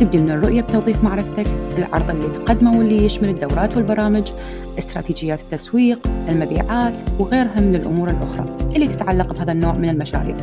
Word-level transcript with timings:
تبدي 0.00 0.18
من 0.18 0.30
الرؤية 0.30 0.60
بتوظيف 0.60 1.04
معرفتك 1.04 1.46
العرض 1.78 2.10
اللي 2.10 2.28
تقدمه 2.28 2.78
واللي 2.78 3.04
يشمل 3.04 3.28
الدورات 3.28 3.76
والبرامج 3.76 4.30
استراتيجيات 4.78 5.40
التسويق 5.40 5.98
المبيعات 6.28 6.92
وغيرها 7.18 7.60
من 7.60 7.74
الأمور 7.74 8.10
الأخرى 8.10 8.56
اللي 8.76 8.86
تتعلق 8.86 9.32
بهذا 9.32 9.52
النوع 9.52 9.72
من 9.72 9.88
المشاريع. 9.88 10.36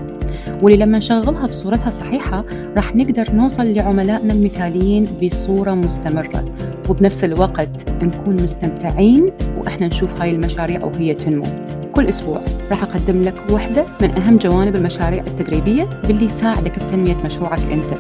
واللي 0.61 0.85
لما 0.85 0.97
نشغلها 0.97 1.47
بصورتها 1.47 1.87
الصحيحة 1.87 2.43
راح 2.75 2.95
نقدر 2.95 3.31
نوصل 3.33 3.73
لعملائنا 3.73 4.33
المثاليين 4.33 5.05
بصورة 5.23 5.71
مستمرة. 5.71 6.45
وبنفس 6.89 7.23
الوقت 7.23 7.89
نكون 8.03 8.35
مستمتعين 8.35 9.31
وإحنا 9.57 9.87
نشوف 9.87 10.21
هاي 10.21 10.31
المشاريع 10.31 10.85
وهي 10.85 11.13
تنمو. 11.13 11.45
كل 11.91 12.07
أسبوع 12.07 12.41
راح 12.69 12.83
أقدم 12.83 13.21
لك 13.21 13.35
وحدة 13.51 13.85
من 14.01 14.11
أهم 14.11 14.37
جوانب 14.37 14.75
المشاريع 14.75 15.23
التدريبية 15.27 15.83
باللي 16.07 16.25
يساعدك 16.25 16.83
بتنمية 16.83 17.15
مشروعك 17.25 17.61
أنت. 17.71 17.96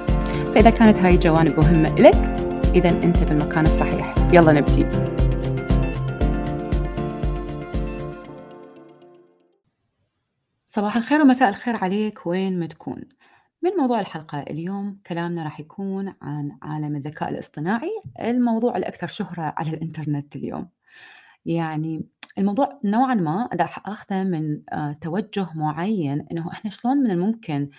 فإذا 0.53 0.69
كانت 0.69 0.97
هاي 0.97 1.15
الجوانب 1.15 1.59
مهمة 1.59 1.95
لك 1.95 2.15
إذا 2.75 2.89
أنت 2.89 3.23
بالمكان 3.23 3.65
الصحيح. 3.65 4.15
يلا 4.33 4.51
نبتدي 4.51 4.85
صباح 10.65 10.95
الخير 10.97 11.21
ومساء 11.21 11.49
الخير 11.49 11.75
عليك. 11.75 12.27
وين 12.27 12.59
ما 12.59 12.65
تكون. 12.65 13.03
من 13.61 13.71
موضوع 13.71 13.99
الحلقة 13.99 14.39
اليوم 14.39 14.99
كلامنا 15.07 15.43
راح 15.43 15.59
يكون 15.59 16.13
عن 16.21 16.57
عالم 16.61 16.95
الذكاء 16.95 17.29
الاصطناعي 17.29 18.01
الموضوع 18.21 18.77
الأكثر 18.77 19.07
شهرة 19.07 19.53
على 19.57 19.69
الإنترنت 19.69 20.35
اليوم. 20.35 20.69
يعني 21.45 22.05
الموضوع 22.37 22.79
نوعا 22.83 23.15
ما 23.15 23.49
راح 23.59 23.87
أخذه 23.87 24.23
من 24.23 24.61
آه، 24.73 24.91
توجه 25.01 25.47
معين 25.55 26.27
إنه 26.31 26.51
إحنا 26.51 26.71
شلون 26.71 26.97
من 26.97 27.11
الممكن 27.11 27.69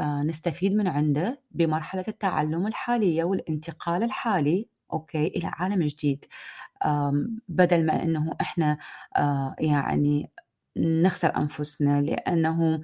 نستفيد 0.00 0.74
من 0.74 0.88
عنده 0.88 1.42
بمرحلة 1.50 2.04
التعلم 2.08 2.66
الحالية 2.66 3.24
والانتقال 3.24 4.02
الحالي 4.02 4.68
أوكي 4.92 5.26
إلى 5.26 5.50
عالم 5.54 5.86
جديد. 5.86 6.24
بدل 7.48 7.86
ما 7.86 8.02
إنه 8.02 8.36
إحنا 8.40 8.78
آه، 9.16 9.54
يعني 9.58 10.30
نخسر 10.76 11.36
أنفسنا 11.36 12.02
لأنه 12.02 12.80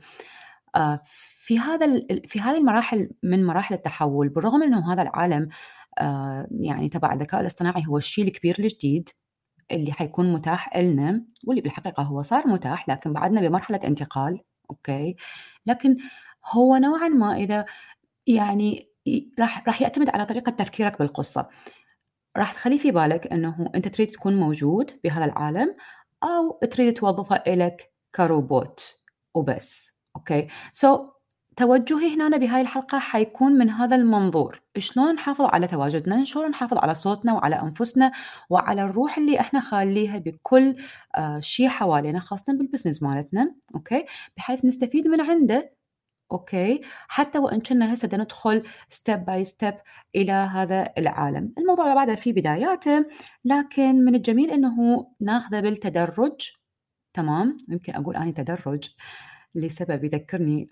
آه، 0.77 1.01
في 1.47 1.59
هذا 1.59 2.01
في 2.27 2.41
هذه 2.41 2.59
المراحل 2.59 3.11
من 3.23 3.47
مراحل 3.47 3.75
التحول 3.75 4.29
بالرغم 4.29 4.63
إنه 4.63 4.93
هذا 4.93 5.03
العالم 5.03 5.49
يعني 6.51 6.89
تبع 6.89 7.13
الذكاء 7.13 7.41
الاصطناعي 7.41 7.83
هو 7.89 7.99
الشيء 7.99 8.25
الكبير 8.25 8.57
الجديد 8.59 9.09
اللي 9.71 9.93
حيكون 9.93 10.33
متاح 10.33 10.77
لنا 10.77 11.25
واللي 11.45 11.63
بالحقيقة 11.63 12.03
هو 12.03 12.23
صار 12.23 12.49
متاح 12.49 12.89
لكن 12.89 13.13
بعدنا 13.13 13.41
بمرحلة 13.41 13.81
انتقال 13.85 14.41
Okay. 14.71 15.17
لكن 15.67 15.97
هو 16.51 16.77
نوعًا 16.77 17.09
ما 17.09 17.37
إذا 17.37 17.67
يعني 18.27 18.91
راح 19.41 19.69
راح 19.69 19.83
يعتمد 19.83 20.11
على 20.11 20.27
طريقة 20.27 20.51
تفكيرك 20.51 20.99
بالقصة، 20.99 21.49
راح 22.37 22.53
تخلّي 22.55 22.79
في 22.79 22.91
بالك 22.91 23.27
إنه 23.33 23.71
أنت 23.75 23.89
تريد 23.89 24.09
تكون 24.09 24.37
موجود 24.37 25.01
بهذا 25.05 25.25
العالم 25.25 25.77
أو 26.25 26.61
تريد 26.71 26.95
توظّفه 26.95 27.37
إلك 27.37 27.93
كروبوت 28.17 29.01
وبس، 29.35 29.93
okay؟ 30.17 30.49
so 30.77 30.89
توجهي 31.57 32.15
هنا 32.17 32.37
بهاي 32.37 32.61
الحلقة 32.61 32.99
حيكون 32.99 33.53
من 33.53 33.71
هذا 33.71 33.97
المنظور، 33.97 34.63
شلون 34.79 35.15
نحافظ 35.15 35.45
على 35.45 35.67
تواجدنا، 35.67 36.25
شلون 36.25 36.49
نحافظ 36.51 36.79
على 36.79 36.95
صوتنا 36.95 37.33
وعلى 37.35 37.57
أنفسنا 37.63 38.13
وعلى 38.51 38.83
الروح 38.83 39.19
اللي 39.19 39.41
إحنا 39.41 39.61
خاليها 39.61 40.19
بكل 40.19 40.77
آه، 41.17 41.41
شي 41.41 41.69
حوالينا 41.69 42.21
خاصةً 42.21 42.53
بال 42.53 42.63
business 42.63 43.03
مالتنا، 43.03 43.55
okay؟ 43.75 44.05
بحيث 44.37 44.65
نستفيد 44.65 45.09
من 45.09 45.21
عنده 45.21 45.76
okay، 46.33 46.81
حتى 47.09 47.39
وإن 47.39 47.61
كنا 47.61 47.93
هسه 47.95 48.09
ندخل 48.15 48.63
step 48.93 49.19
by 49.19 49.49
step 49.49 49.75
إلى 50.17 50.33
هذا 50.33 50.93
العالم، 50.99 51.53
الموضوع 51.59 51.95
بعده 51.95 52.15
في 52.15 52.33
بداياته، 52.33 53.05
لكن 53.45 54.05
من 54.05 54.15
الجميل 54.15 54.51
إنه 54.51 55.07
ناخذه 55.21 55.61
بالتدرج، 55.61 56.51
تمام؟ 57.15 57.57
يمكن 57.69 57.95
أقول 57.95 58.17
أني 58.17 58.33
تدرج 58.33 58.85
لسبب 59.55 60.05
يذكرني 60.05 60.69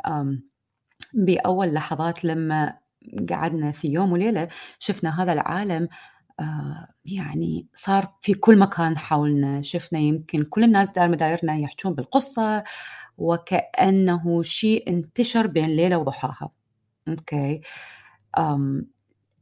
بأول 1.14 1.74
لحظات 1.74 2.24
لما 2.24 2.78
قعدنا 3.30 3.72
في 3.72 3.88
يوم 3.92 4.12
وليلة 4.12 4.48
شفنا 4.78 5.22
هذا 5.22 5.32
العالم 5.32 5.88
آه، 6.40 6.88
يعني 7.04 7.68
صار 7.74 8.14
في 8.22 8.34
كل 8.34 8.58
مكان 8.58 8.98
حولنا، 8.98 9.62
شفنا 9.62 9.98
يمكن 9.98 10.44
كل 10.44 10.64
الناس 10.64 10.90
دار 10.90 11.08
مدايرنا 11.08 11.56
يحجون 11.56 11.94
بالقصة. 11.94 12.64
وكأنه 13.18 14.42
شيء 14.42 14.90
انتشر 14.90 15.46
بين 15.46 15.70
ليلة 15.70 15.98
وضحاها. 15.98 16.50
Okay. 17.08 17.60
أم 18.38 18.86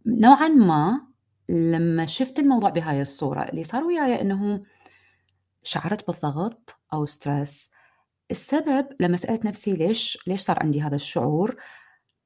نوعا 0.06 0.48
ما 0.48 1.00
لما 1.48 2.06
شفت 2.06 2.38
الموضوع 2.38 2.70
بهاي 2.70 3.00
الصورة 3.00 3.42
اللي 3.42 3.64
صار 3.64 3.84
وياي 3.84 4.20
أنه 4.20 4.62
شعرت 5.62 6.06
بالضغط 6.06 6.80
أو 6.92 7.06
stress 7.06 7.70
السبب 8.30 8.86
لما 9.00 9.16
سألت 9.16 9.44
نفسي 9.44 9.76
ليش 9.76 10.18
ليش 10.26 10.40
صار 10.40 10.58
عندي 10.62 10.82
هذا 10.82 10.96
الشعور 10.96 11.56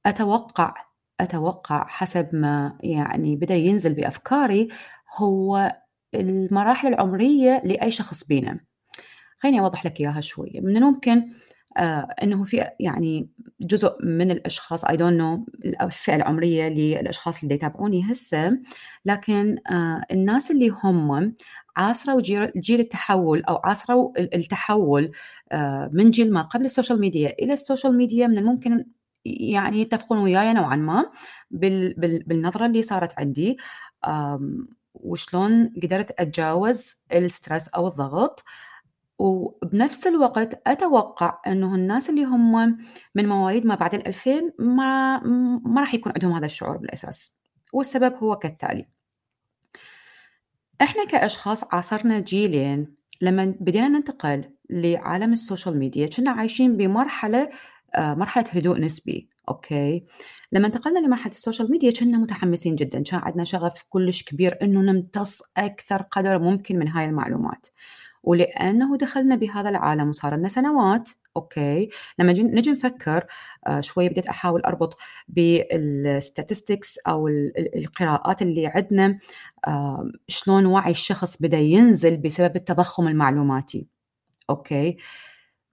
أتوقع 0.06 0.74
أتوقع 1.20 1.86
حسب 1.86 2.34
ما 2.34 2.78
يعني 2.82 3.36
بدأ 3.36 3.54
ينزل 3.54 3.94
بأفكاري 3.94 4.68
هو 5.16 5.76
المراحل 6.14 6.88
العمرية 6.88 7.62
لأي 7.64 7.90
شخص 7.90 8.24
بينا 8.24 8.60
خليني 9.38 9.60
أوضح 9.60 9.86
لك 9.86 10.00
إياها 10.00 10.20
شوية 10.20 10.60
من 10.60 10.76
الممكن 10.76 11.24
آه 11.76 12.08
إنه 12.22 12.44
في 12.44 12.64
يعني 12.80 13.28
جزء 13.60 13.96
من 14.04 14.30
الأشخاص 14.30 14.84
I 14.84 14.96
don't 14.96 15.20
know 15.20 15.46
الفئة 15.82 16.16
العمرية 16.16 16.68
للأشخاص 16.68 17.42
اللي 17.42 17.54
يتابعوني 17.54 18.12
هسه 18.12 18.58
لكن 19.04 19.56
آه 19.70 20.02
الناس 20.12 20.50
اللي 20.50 20.68
هم 20.68 21.34
عاصروا 21.76 22.20
جيل 22.56 22.80
التحول 22.80 23.42
أو 23.44 23.56
عاصروا 23.64 24.12
التحول 24.18 25.12
آه 25.52 25.90
من 25.92 26.10
جيل 26.10 26.32
ما 26.32 26.42
قبل 26.42 26.64
ال 26.64 26.69
social 26.69 27.00
media 27.00 27.34
إلى 27.42 27.52
ال 27.52 27.58
social 27.58 27.96
media 27.96 28.26
من 28.26 28.38
الممكن 28.38 28.84
يعني 29.24 29.80
يتفقون 29.80 30.18
وياي 30.18 30.52
نوعا 30.52 30.76
ما 30.76 31.10
بال 31.50 31.94
بال 31.94 32.22
بالنظرة 32.22 32.66
اللي 32.66 32.82
صارت 32.82 33.18
عندي. 33.18 33.56
وشلون 34.94 35.72
قدرت 35.82 36.20
أتجاوز 36.20 36.94
ال 37.12 37.20
stress 37.20 37.68
أو 37.68 37.88
الضغط؟ 37.88 38.44
وبنفس 39.18 40.06
الوقت 40.06 40.62
أتوقع 40.66 41.40
إنه 41.46 41.74
الناس 41.74 42.10
اللي 42.10 42.24
هم 42.24 42.78
من 43.14 43.28
مواليد 43.28 43.66
ما 43.66 43.74
بعد 43.74 43.94
ال2000 43.96 44.28
ما 44.58 45.18
ما 45.66 45.80
راح 45.80 45.94
يكون 45.94 46.12
عندهم 46.16 46.32
هذا 46.32 46.46
الشعور 46.46 46.76
بالأساس، 46.76 47.36
والسبب 47.72 48.14
هو 48.14 48.36
كالتالي: 48.36 48.86
إحنا 50.82 51.04
كأشخاص 51.06 51.64
عاصرنا 51.74 52.20
جيلين 52.20 52.94
لمّا 53.22 53.54
بدينا 53.60 53.88
ننتقل 53.88 54.44
لعالم 54.70 55.32
ال 55.32 55.39
social 55.39 55.78
media 55.78 56.06
كنا 56.06 56.30
عايشين 56.30 56.76
بمرحلة 56.76 57.50
آه، 57.94 58.14
مرحلة 58.14 58.44
هدوء 58.52 58.80
نسبي، 58.80 59.28
okay؟ 59.48 60.04
لمّا 60.52 60.66
انتقلنا 60.66 60.98
لمرحلة 60.98 61.32
ال 61.32 61.38
social 61.38 61.70
media 61.70 61.90
كنا 61.92 62.18
متحمسين 62.18 62.74
جدًا، 62.76 63.02
كان 63.02 63.20
عندنا 63.20 63.44
شغف 63.44 63.82
كلش 63.88 64.22
كبير 64.22 64.58
إنه 64.62 64.80
نمتص 64.80 65.42
أكثر 65.56 66.02
قدر 66.02 66.38
ممكن 66.38 66.78
من 66.78 66.88
هاي 66.88 67.04
المعلومات. 67.04 67.66
ولأنه 68.26 68.96
دخلنا 68.96 69.36
بهذا 69.36 69.68
العالم 69.68 70.08
وصار 70.08 70.36
لنا 70.36 70.48
سنوات. 70.48 71.08
Okay. 71.36 71.88
لما 72.18 72.32
نجي 72.32 72.70
نفكر 72.72 73.26
آه، 73.66 73.80
شوي 73.80 74.08
بديت 74.08 74.26
أحاول 74.26 74.60
أربط 74.60 74.98
بال 75.28 75.56
statistics 75.56 76.98
أو 76.98 77.28
القراءات 77.76 78.42
اللي 78.42 78.66
عندنا 78.66 79.18
آه، 79.66 80.10
شلون 80.28 80.66
وعي 80.66 80.90
الشخص 80.90 81.36
بدأ 81.42 81.58
ينزل 81.58 82.16
بسبب 82.16 82.56
التضخم 82.56 83.08
المعلوماتي. 83.08 83.86
Okay. 84.50 84.96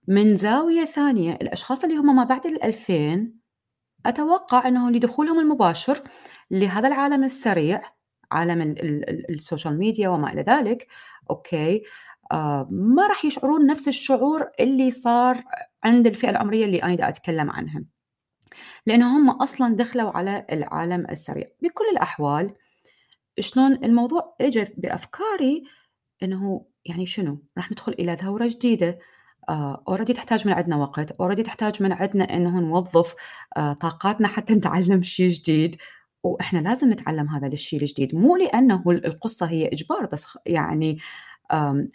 من 0.08 0.36
زاوية 0.36 0.84
ثانية 0.84 1.32
الأشخاص 1.32 1.84
اللي 1.84 1.96
هم 1.96 2.16
ما 2.16 2.24
بعد 2.24 2.46
ال2000 2.46 3.20
أتوقع 4.06 4.68
انه 4.68 4.90
لدخولهم 4.90 5.40
المباشر 5.40 6.02
لهذا 6.50 6.88
العالم 6.88 7.24
السريع 7.24 7.82
عالم 8.32 8.74
ال 9.30 9.37
social 9.37 9.78
media 9.78 10.08
وما 10.08 10.32
إلى 10.32 10.42
ذلك. 10.42 10.86
Okay. 11.30 11.82
ما 12.70 13.06
راح 13.08 13.24
يشعرون 13.24 13.66
نفس 13.66 13.88
الشعور 13.88 14.50
اللي 14.60 14.90
صار 14.90 15.44
عند 15.84 16.06
الفئة 16.06 16.30
العمرية 16.30 16.64
اللي 16.64 16.82
أنا 16.82 16.94
دا 16.94 17.08
أتكلم 17.08 17.50
عنها. 17.50 17.84
لأنه 18.86 19.16
هم 19.18 19.30
أصلا 19.30 19.76
دخلوا 19.76 20.10
على 20.10 20.46
العالم 20.52 21.06
السريع. 21.10 21.46
بكل 21.62 21.84
الأحوال 21.92 22.54
شلون 23.40 23.84
الموضوع 23.84 24.36
إجا 24.40 24.68
بأفكاري 24.76 25.64
إنه 26.22 26.66
يعني 26.84 27.06
شنو؟ 27.06 27.44
راح 27.56 27.72
ندخل 27.72 27.92
إلى 27.92 28.16
ثورة 28.16 28.46
جديدة. 28.46 28.98
آه 29.48 29.84
already 29.90 30.12
تحتاج 30.14 30.48
من 30.48 30.52
عندنا 30.52 30.76
وقت، 30.76 31.12
already 31.12 31.42
تحتاج 31.42 31.82
من 31.82 31.92
عندنا 31.92 32.24
إنه 32.24 32.60
نوظّف 32.60 33.14
آه 33.56 33.72
طاقاتنا 33.72 34.28
حتى 34.28 34.54
نتعلم 34.54 35.02
شي 35.02 35.28
جديد، 35.28 35.76
وإحنا 36.22 36.58
لازم 36.58 36.90
نتعلم 36.90 37.28
هذا 37.28 37.46
الشي 37.46 37.76
الجديد، 37.76 38.14
مو 38.14 38.36
لأنه 38.36 38.82
القصة 38.86 39.46
هي 39.46 39.68
إجبار 39.68 40.06
بس 40.06 40.38
يعني 40.46 40.98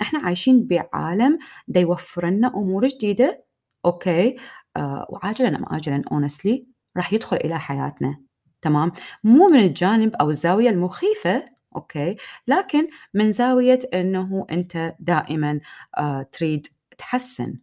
إحنا 0.02 0.20
عايشين 0.20 0.68
بعالم 0.68 1.40
دا 1.68 1.80
يوفر 1.82 2.26
لنا 2.30 2.48
أمور 2.48 2.88
جديدة. 2.88 3.46
okay، 3.86 4.36
آه 4.78 5.08
وعاجلًا 5.10 5.58
أم 5.58 5.66
آجلًا 5.76 6.02
honestly 6.14 6.64
راح 6.98 7.14
يدخل 7.14 7.38
إلى 7.38 7.60
حياتنا. 7.60 8.22
تمام؟ 8.62 8.92
مو 9.24 9.48
من 9.48 9.60
الجانب 9.60 10.16
أو 10.16 10.30
الزاوية 10.30 10.70
المخيفة 10.70 11.46
okay، 11.76 12.16
لكن 12.48 12.90
من 13.14 13.32
زاوية 13.32 13.80
إنه 13.94 14.46
أنت 14.52 14.96
دائمًا 15.00 15.60
آه 15.98 16.22
تريد 16.32 16.68
تحسّن. 16.98 17.58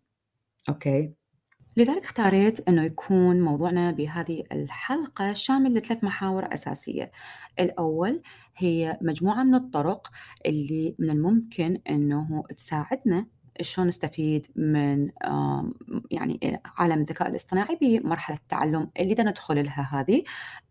okay. 0.68 1.12
لذلك 1.76 2.04
اختاريت 2.04 2.68
إنه 2.68 2.84
يكون 2.84 3.40
موضوعنا 3.42 3.92
بهذه 3.92 4.44
الحلقة 4.52 5.32
شامل 5.34 5.74
لثلاث 5.74 6.04
محاور 6.04 6.54
أساسية، 6.54 7.12
الأول 7.60 8.22
هي 8.56 8.98
مجموعة 9.02 9.44
من 9.44 9.54
الطرق 9.54 10.10
اللي 10.46 10.94
من 10.98 11.10
الممكن 11.10 11.78
إنه 11.90 12.44
تساعدنا 12.56 13.26
شلون 13.60 13.86
نستفيد 13.86 14.46
من 14.56 15.10
يعني 16.10 16.60
عالم 16.76 17.00
الذكاء 17.00 17.28
الاصطناعي 17.28 17.78
بمرحلة 17.80 18.36
التعلم 18.36 18.90
اللي 19.00 19.14
بدنا 19.14 19.30
ندخل 19.30 19.64
لها 19.64 19.88
هذه، 19.92 20.24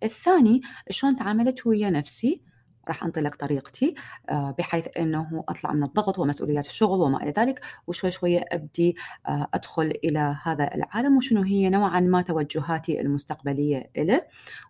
الثاني 0.03 0.61
شلون 0.89 1.15
تعاملت 1.15 1.67
ويا 1.67 1.89
نفسي؟ 1.89 2.41
راح 2.87 3.03
أنطي 3.03 3.21
لك 3.21 3.35
طريقتي 3.35 3.95
آه، 4.29 4.55
بحيث 4.57 4.87
أنه 4.97 5.43
أطلع 5.49 5.73
من 5.73 5.83
الضغط 5.83 6.19
ومسؤوليات 6.19 6.65
الشغل 6.67 6.99
وما 6.99 7.23
إلى 7.23 7.33
ذلك 7.37 7.61
وشوي 7.87 8.11
شوية 8.11 8.45
أبدي 8.51 8.95
آه، 9.27 9.47
أدخل 9.53 9.93
إلى 10.03 10.37
هذا 10.43 10.75
العالم 10.75 11.17
وشنو 11.17 11.41
هي 11.41 11.69
نوعا 11.69 11.99
ما 11.99 12.21
توجهاتي 12.21 13.01
المستقبلية 13.01 13.89
له 13.97 14.21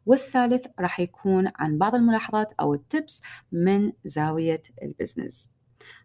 والثالث 0.06 0.66
راح 0.80 1.00
يكون 1.00 1.52
عن 1.56 1.78
بعض 1.78 1.96
الملاحظات 1.96 2.54
أو 2.60 2.74
التبس 2.74 3.24
من 3.52 3.92
زاوية 4.06 4.62
البزنس 4.84 5.50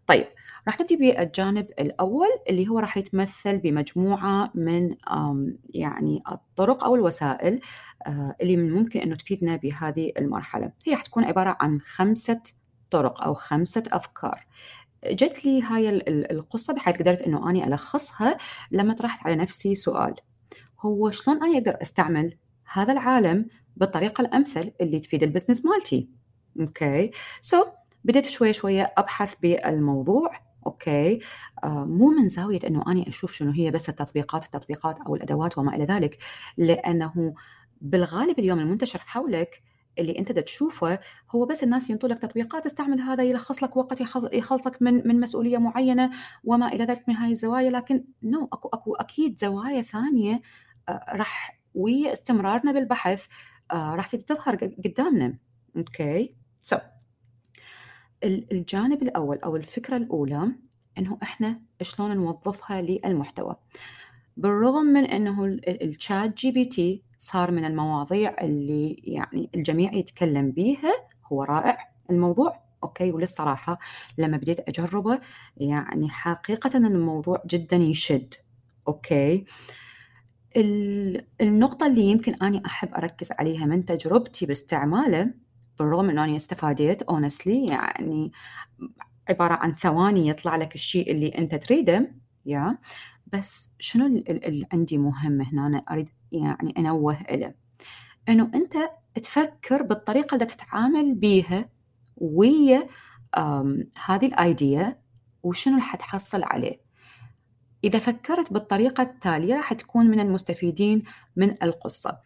طيب 0.07 0.27
راح 0.67 0.79
نبدي 0.81 0.95
بالجانب 0.95 1.67
الأول 1.79 2.27
اللي 2.49 2.67
هو 2.67 2.79
راح 2.79 2.97
يتمثل 2.97 3.57
بمجموعة 3.57 4.51
من 4.55 4.95
يعني 5.69 6.21
الطرق 6.31 6.83
أو 6.83 6.95
الوسائل 6.95 7.59
آه، 8.07 8.35
اللي 8.41 8.55
من 8.57 8.67
الممكن 8.67 8.99
أنه 8.99 9.15
تفيدنا 9.15 9.55
بهذه 9.55 10.11
المرحلة. 10.19 10.71
هي 10.87 10.95
حتكون 10.95 11.23
عبارة 11.23 11.57
عن 11.59 11.81
خمسة 11.81 12.41
طرق 12.91 13.23
أو 13.23 13.33
خمسة 13.33 13.83
أفكار. 13.91 14.45
جت 15.05 15.45
لي 15.45 15.61
هاي 15.61 15.89
ال- 15.89 16.09
ال- 16.09 16.31
القصة 16.31 16.73
بحيث 16.73 16.95
قدرت 16.95 17.21
أنه 17.21 17.49
أني 17.49 17.67
ألخصها 17.67 18.37
لما 18.71 18.93
طرحت 18.93 19.25
على 19.27 19.35
نفسي 19.35 19.75
سؤال. 19.75 20.15
هو 20.79 21.11
شلون 21.11 21.43
أنا 21.43 21.57
أقدر 21.57 21.77
أستعمل 21.81 22.37
هذا 22.73 22.93
العالم 22.93 23.45
بالطريقة 23.77 24.21
الأمثل 24.21 24.71
اللي 24.81 24.99
تفيد 24.99 25.23
ال 25.23 25.28
business 25.28 25.65
مالتي؟ 25.65 26.09
okay. 26.59 27.11
so 27.41 27.63
so, 27.63 27.67
بديت 28.03 28.25
شوي 28.25 28.53
شوية 28.53 28.93
أبحث 28.97 29.33
بالموضوع. 29.41 30.50
okay. 30.67 31.19
آه 31.63 31.85
مو 31.85 32.09
من 32.09 32.27
زاوية 32.27 32.59
أنه 32.67 32.83
أنا 32.87 33.07
أشوف 33.07 33.33
شنو 33.33 33.51
هي 33.51 33.71
بس 33.71 33.89
التطبيقات 33.89 34.45
التطبيقات 34.45 34.99
أو 34.99 35.15
الأدوات 35.15 35.57
وما 35.57 35.75
إلى 35.75 35.85
ذلك 35.85 36.17
لأنه 36.57 37.33
بالغالب 37.81 38.39
اليوم 38.39 38.59
المنتشر 38.59 38.99
حولك 38.99 39.61
اللي 39.99 40.19
أنت 40.19 40.31
تشوفه 40.31 40.99
هو 41.35 41.45
بس 41.45 41.63
الناس 41.63 41.89
ينطوا 41.89 42.09
لك 42.09 42.19
تطبيقات 42.19 42.65
استعمل 42.65 42.99
هذا 43.01 43.23
يلخص 43.23 43.63
لك 43.63 43.77
وقت 43.77 44.01
يخلص- 44.01 44.33
يخلصك 44.33 44.81
من 44.81 45.07
من 45.07 45.19
مسؤولية 45.19 45.57
معينة 45.57 46.11
وما 46.43 46.67
إلى 46.67 46.85
ذلك 46.85 47.09
من 47.09 47.15
هاي 47.15 47.31
الزوايا. 47.31 47.69
لكن 47.69 48.03
no 48.23 48.45
أكو 48.53 48.69
أكو 48.73 48.95
أكيد 48.95 49.39
زوايا 49.39 49.81
ثانية 49.81 50.41
آه، 50.89 51.05
راح 51.15 51.59
ويا 51.75 52.13
استمرارنا 52.13 52.71
بالبحث 52.71 53.25
آه، 53.71 53.95
راح 53.95 54.07
تظهر 54.15 54.55
قدامنا. 54.85 55.37
okay. 55.77 56.35
so 56.61 56.77
الجانب 58.23 59.03
الأول 59.03 59.37
أو 59.37 59.55
الفكرة 59.55 59.97
الأولى 59.97 60.51
إنه 60.97 61.17
إحنا 61.23 61.61
شلون 61.81 62.15
نوظفها 62.15 62.81
للمحتوى. 62.81 63.55
بالرغم 64.37 64.85
من 64.85 65.05
إنه 65.05 65.45
ال 65.67 66.37
ChatGPT 66.37 67.03
صار 67.17 67.51
من 67.51 67.65
المواضيع 67.65 68.35
اللي 68.41 68.93
يعني 69.03 69.49
الجميع 69.55 69.93
يتكلم 69.93 70.51
بيها 70.51 70.91
هو 71.25 71.43
رائع 71.43 71.77
الموضوع 72.09 72.61
okay 72.83 73.11
وللصراحة 73.11 73.79
لما 74.17 74.37
بديت 74.37 74.59
أجربه 74.69 75.19
يعني 75.57 76.09
حقيقة 76.09 76.77
الموضوع 76.77 77.43
جدا 77.47 77.75
يشد 77.77 78.33
أوكي. 78.87 79.45
ال- 80.57 81.25
النقطة 81.41 81.87
اللي 81.87 82.01
يمكن 82.01 82.33
أني 82.33 82.65
أحب 82.65 82.93
أركز 82.93 83.31
عليها 83.39 83.65
من 83.65 83.85
تجربتي 83.85 84.45
باستعماله 84.45 85.33
بالرغم 85.79 86.09
أنه 86.09 86.23
أنا 86.23 86.35
استفاديت 86.35 87.03
honestly 87.11 87.47
يعني 87.47 88.31
عبارة 89.29 89.53
عن 89.53 89.73
ثواني 89.75 90.27
يطلع 90.27 90.55
لك 90.55 90.75
الشيء 90.75 91.11
اللي 91.11 91.27
أنت 91.27 91.55
تريده 91.55 92.11
يا 92.45 92.77
بس 93.33 93.71
شنو 93.79 94.05
ال- 94.05 94.29
ال- 94.31 94.45
اللي 94.45 94.65
عندي 94.73 94.97
مهم 94.97 95.41
هنا؟ 95.41 95.67
أنا 95.67 95.77
أريد 95.77 96.09
يعني 96.31 96.73
أنوه 96.77 97.21
إليه. 97.21 97.55
إنه 98.29 98.51
أنت 98.55 98.73
تفكر 99.23 99.81
بالطريقة 99.83 100.35
اللي 100.35 100.45
تتعامل 100.45 101.15
بيها 101.15 101.69
ويا 102.17 102.87
هذه 104.05 104.25
الأيديا 104.25 105.01
وشنو 105.43 105.73
اللي 105.73 105.85
حتحصل 105.85 106.43
عليه. 106.43 106.81
إذا 107.83 107.99
فكرت 107.99 108.53
بالطريقة 108.53 109.03
التالية 109.03 109.55
راح 109.55 109.73
تكون 109.73 110.05
من 110.05 110.19
المستفيدين 110.19 111.03
من 111.35 111.63
القصة. 111.63 112.17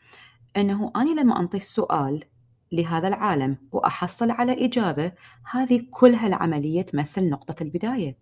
أنه 0.58 0.92
أنا 0.96 1.22
لما 1.22 1.40
أنطي 1.40 1.58
السؤال 1.58 2.24
لهذا 2.72 3.08
العالم 3.08 3.58
وأحصل 3.72 4.32
على 4.32 4.66
إجابة. 4.66 5.12
هذه 5.52 5.84
كلها 5.92 6.28
العملية 6.28 6.82
تمثل 6.82 7.30
نقطة 7.30 7.64
البداية. 7.64 8.18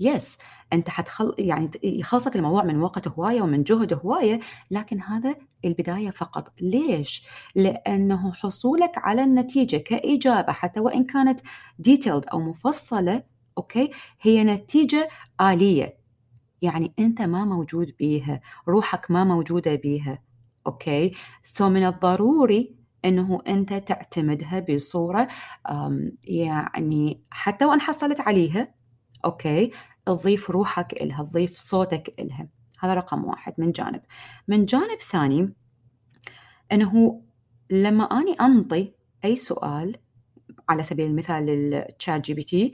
يس 0.00 0.38
أنت 0.72 0.88
حتخل 0.90 1.34
يعني 1.38 1.70
يخلصك 1.82 2.36
الموضوع 2.36 2.64
من 2.64 2.80
وقت 2.80 3.08
هواية 3.08 3.42
ومن 3.42 3.62
جهد 3.62 3.92
هواية 3.92 4.40
لكن 4.70 5.00
هذا 5.02 5.36
البداية 5.64 6.10
فقط. 6.10 6.52
ليش؟ 6.60 7.26
لأنه 7.54 8.32
حصولك 8.32 8.92
على 8.96 9.24
النتيجة 9.24 9.76
كإجابة 9.76 10.52
حتى 10.52 10.80
وإن 10.80 11.04
كانت 11.04 11.40
detailed 11.78 12.26
أو 12.26 12.40
مفصلة 12.40 13.22
okay 13.58 13.90
هي 14.20 14.44
نتيجة 14.44 15.08
آلية. 15.40 15.98
يعني 16.62 16.92
أنت 16.98 17.22
ما 17.22 17.44
موجود 17.44 17.94
بيها 17.98 18.40
روحك 18.68 19.10
ما 19.10 19.24
موجودة 19.24 19.74
بيها 19.74 20.22
okay. 20.66 21.12
so 21.42 21.68
من 21.68 21.86
الضروري 21.86 22.77
أنه 23.04 23.38
أنت 23.46 23.74
تعتمدها 23.74 24.60
بصورة 24.60 25.28
أم، 25.70 26.12
يعني 26.24 27.22
حتى 27.30 27.64
وإن 27.64 27.80
حصلت 27.80 28.20
عليها 28.20 28.74
okay 29.24 29.70
تضيف 30.06 30.50
روحك 30.50 30.92
إلها 31.02 31.22
تضيف 31.24 31.56
صوتك 31.56 32.14
إلها. 32.20 32.48
هذا 32.80 32.94
رقم 32.94 33.24
واحد 33.24 33.54
من 33.58 33.72
جانب. 33.72 34.00
من 34.48 34.64
جانب 34.64 34.98
ثاني 35.10 35.52
أنه 36.72 37.22
لما 37.70 38.04
أني 38.04 38.32
أنطي 38.32 38.94
أي 39.24 39.36
سؤال 39.36 39.96
على 40.68 40.82
سبيل 40.82 41.06
المثال 41.06 41.46
لل 41.46 42.20
ChatGPT 42.20 42.72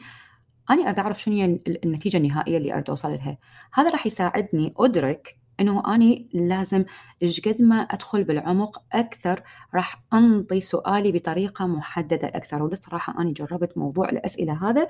أنا 0.70 0.82
أريد 0.84 0.98
أعرف 0.98 1.22
شنو 1.22 1.34
هي 1.34 1.44
ال- 1.44 1.84
النتيجة 1.84 2.16
النهائية 2.16 2.56
اللي 2.56 2.72
أريد 2.74 2.88
أوصل 2.90 3.12
لها. 3.12 3.38
هذا 3.74 3.90
راح 3.90 4.06
يساعدني 4.06 4.72
أدرك 4.78 5.38
أنه 5.60 5.94
أني 5.94 6.28
لازم 6.32 6.84
إيش 7.22 7.40
قد 7.40 7.62
ما 7.62 7.76
أدخل 7.76 8.24
بالعمق 8.24 8.82
أكثر 8.92 9.42
راح 9.74 10.02
أنطي 10.12 10.60
سؤالي 10.60 11.12
بطريقة 11.12 11.66
محددة 11.66 12.28
أكثر. 12.28 12.62
وللصراحة 12.62 13.20
أنا 13.20 13.32
جربت 13.32 13.78
موضوع 13.78 14.08
الأسئلة 14.08 14.68
هذا 14.70 14.88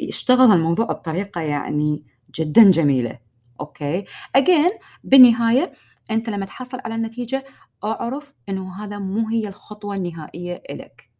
اشتغل 0.00 0.52
الموضوع 0.52 0.86
بطريقة 0.86 1.40
يعني 1.40 2.04
جدا 2.34 2.70
جميلة. 2.70 3.18
okay؟ 3.60 4.04
أجين 4.36 4.70
بالنهاية 5.04 5.72
أنت 6.10 6.28
لما 6.28 6.46
تحصل 6.46 6.80
على 6.84 6.94
النتيجة 6.94 7.44
أعرف 7.84 8.34
أنه 8.48 8.84
هذا 8.84 8.98
مو 8.98 9.28
هي 9.28 9.48
الخطوة 9.48 9.94
النهائية 9.94 10.62
لك 10.70 11.10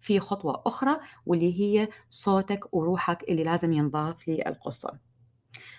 في 0.00 0.20
خطوة 0.20 0.62
أخرى 0.66 0.98
واللي 1.26 1.60
هي 1.60 1.88
صوتك 2.08 2.74
وروحك 2.74 3.22
اللي 3.28 3.42
لازم 3.42 3.72
ينضاف 3.72 4.28
للقصة. 4.28 4.98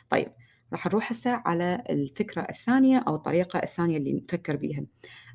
طيب 0.10 0.32
راح 0.74 0.88
نروح 0.88 1.12
هسه 1.12 1.32
على 1.46 1.84
الفكرة 1.90 2.42
الثانية 2.50 2.98
أو 3.08 3.16
الطريقة 3.16 3.60
الثانية 3.60 3.98
اللي 3.98 4.14
نفكر 4.14 4.56
بيها 4.56 4.84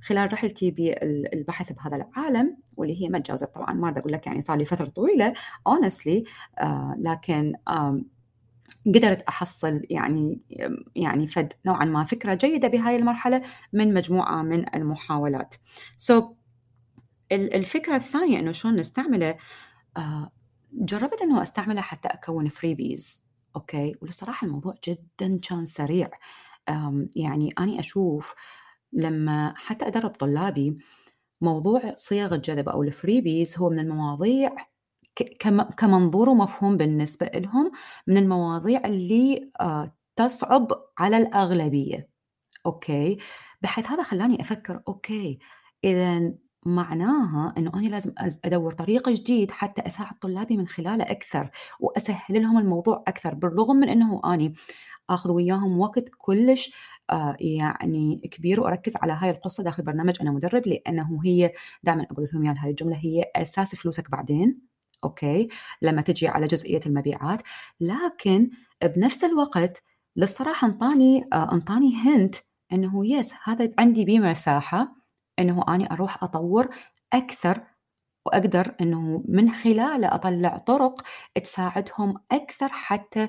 خلال 0.03 0.33
رحلتي 0.33 0.71
بالبحث 0.71 1.73
بهذا 1.73 1.97
العالم 1.97 2.57
واللي 2.77 3.03
هي 3.03 3.09
ما 3.09 3.19
تجاوزت 3.19 3.55
طبعا 3.55 3.75
ما 3.75 3.99
أقول 3.99 4.13
لك 4.13 4.27
يعني 4.27 4.41
صار 4.41 4.57
لي 4.59 4.65
فترة 4.65 4.87
طويلة 4.89 5.33
honestly 5.69 6.23
آه 6.59 6.95
لكن 6.99 7.53
آم 7.69 8.05
قدرت 8.87 9.23
أحصل 9.23 9.81
يعني 9.91 10.41
يعني 10.97 11.27
فد 11.27 11.53
نوعا 11.67 11.85
ما 11.85 12.05
فكرة 12.05 12.35
جيدة 12.35 12.69
بهاي 12.69 12.97
المرحلة 12.97 13.43
من 13.73 13.95
مجموعة 13.95 14.43
من 14.43 14.75
المحاولات. 14.77 15.55
So 16.03 16.13
ال- 17.33 17.55
الفكرة 17.55 17.97
الثانية 17.97 18.39
إنه 18.39 18.53
شلون 18.53 18.77
نستعمله 18.77 19.37
آه 19.97 20.31
جرّبت 20.73 21.23
إنه 21.23 21.43
أستعمله 21.43 21.81
حتى 21.81 22.09
أكوّن 22.09 22.51
freebies 22.51 23.28
أوكي، 23.59 23.95
والصراحة 24.03 24.47
الموضوع 24.47 24.75
جدًا 24.89 25.41
كان 25.49 25.67
سريع، 25.67 26.09
يعني 27.17 27.51
أني 27.61 27.81
أشوف 27.81 28.35
لمّا 28.93 29.55
حتى 29.57 29.87
أدرّب 29.87 30.11
طلابي 30.11 30.79
موضوع 31.43 31.95
صيغ 31.95 32.35
الجذب 32.35 32.69
أو 32.69 32.85
الfreebies 32.87 33.59
هو 33.61 33.71
من 33.71 33.79
المواضيع 33.81 34.51
كمنظور 35.79 36.29
ومفهوم 36.31 36.77
بالنسبة 36.77 37.27
إلهم 37.27 37.73
من 38.07 38.17
المواضيع 38.19 38.83
اللي 38.87 39.51
تصعب 40.17 40.69
على 40.99 41.17
الأغلبية، 41.19 42.09
okay، 42.67 43.19
بحيث 43.63 43.89
هذا 43.91 44.03
خلّاني 44.05 44.43
أفكّر 44.43 44.83
okay، 44.89 45.39
إذًا 45.85 46.35
معناها 46.67 47.55
إنه 47.59 47.71
أنا 47.75 47.89
لازم 47.89 48.13
أز 48.19 48.39
أدوّر 48.45 48.73
طريق 48.73 49.09
جديد 49.09 49.51
حتى 49.51 49.83
أساعد 49.87 50.19
طلابي 50.21 50.57
من 50.57 50.69
خلاله 50.69 51.05
أكثر، 51.05 51.51
وأسهّل 51.81 52.43
لهم 52.43 52.59
الموضوع 52.59 53.05
أكثر، 53.09 53.35
بالرغم 53.35 53.77
من 53.77 53.89
إنه 53.89 54.21
أني 54.25 54.55
آخذ 55.11 55.33
وياهم 55.33 55.79
وقت 55.81 56.05
كلش 56.19 56.75
آه، 57.11 57.37
يعني 57.41 58.21
كبير 58.33 58.61
وأركّز 58.61 58.95
على 59.03 59.13
هاي 59.13 59.31
القصة 59.31 59.65
داخل 59.65 59.83
برنامج 59.85 60.15
أنا 60.21 60.31
مدرب، 60.33 60.67
لأنه 60.67 61.21
هي 61.25 61.53
دائمًا 61.83 62.07
أقول 62.11 62.29
لهم 62.33 62.43
إياها 62.45 62.65
هاي 62.65 62.71
الجملة 62.71 62.97
هي 62.97 63.25
أساس 63.37 63.75
فلوسك 63.75 64.11
بعدين، 64.11 64.61
okay، 65.05 65.49
لمّا 65.83 66.03
تجي 66.03 66.29
على 66.29 66.47
جزئية 66.47 66.81
المبيعات، 66.87 67.43
لكن 67.81 68.51
بنفس 68.85 69.25
الوقت 69.25 69.83
للصراحة 70.17 70.69
أنطاني 70.69 71.29
آه، 71.33 71.53
أنطاني 71.53 71.93
hint 72.05 72.41
إنه 72.73 73.07
yes 73.07 73.35
هذا 73.45 73.73
عندي 73.79 74.05
بيه 74.05 74.19
مساحة 74.21 74.98
إنه 75.39 75.65
أني 75.69 75.93
أروح 75.93 76.25
أطوّر 76.25 76.69
أكثر 77.13 77.61
وأقدر 78.27 78.75
إنه 78.81 79.23
من 79.29 79.51
خلاله 79.53 80.15
أطلّع 80.15 80.59
طُرق 80.59 81.03
تساعدهم 81.37 82.15
أكثر 82.33 82.69
حتى 82.69 83.29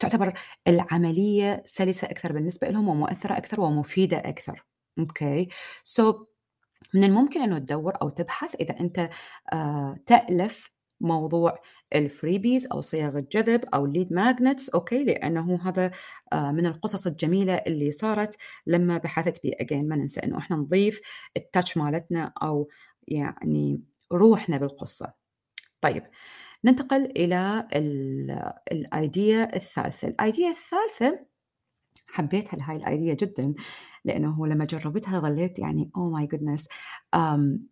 تعتبر 0.00 0.34
العملية 0.68 1.62
سلسة 1.66 2.06
أكثر 2.10 2.32
بالنسبة 2.32 2.68
لهم 2.68 2.88
ومؤثرة 2.88 3.36
أكثر 3.38 3.60
ومفيدة 3.60 4.18
أكثر، 4.18 4.64
okay، 4.98 5.48
so 5.88 6.26
من 6.94 7.04
الممكن 7.04 7.42
إنه 7.42 7.58
تدوّر 7.58 8.02
أو 8.02 8.08
تبحث 8.10 8.54
إذا 8.54 8.80
أنت 8.80 9.10
آآ 9.52 9.98
تألف 10.06 10.70
موضوع 11.00 11.58
ال 11.94 12.03
freebies 12.03 12.72
أو 12.72 12.80
صيغ 12.80 13.18
الجذب 13.18 13.64
أو 13.74 13.86
ال 13.92 13.95
lead 13.95 14.06
magnets 14.08 14.70
okay، 14.74 15.04
لأنه 15.04 15.60
هذا 15.68 15.90
آآ 16.32 16.52
من 16.52 16.66
القصص 16.66 17.06
الجميلة 17.06 17.54
اللي 17.54 17.90
صارت 17.92 18.36
لمّا 18.66 18.98
بحثت 18.98 19.42
بيه 19.42 19.52
again 19.52 19.84
ما 19.84 19.96
ننسى 19.96 20.20
إنه 20.20 20.38
إحنا 20.38 20.56
نضيف 20.56 21.00
ال 21.38 21.44
touch 21.44 21.76
مالتنا 21.76 22.32
أو 22.42 22.68
يعني 23.08 23.82
روحنا 24.12 24.56
بالقصة. 24.58 25.12
طيب 25.80 26.02
ننتقل 26.64 27.04
إلى 27.04 27.68
ال 27.76 28.52
ال 28.94 29.06
idea 29.06 29.54
الثالثة، 29.56 30.08
ال 30.22 30.28
idea 30.28 30.50
الثالثة 30.50 31.26
حبيتها 32.08 32.58
هاي 32.62 32.80
الidea 32.80 33.16
جدًا، 33.22 33.54
لأنه 34.04 34.46
لمّا 34.46 34.64
جربتها 34.64 35.20
ظليت 35.20 35.58
يعني 35.58 35.90
my 35.96 36.26
goodness 36.36 36.66
آمم، 37.14 37.66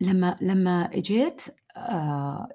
لمّا 0.00 0.36
لمّا 0.42 0.90
إجيت 0.94 1.42
آآ، 1.76 2.48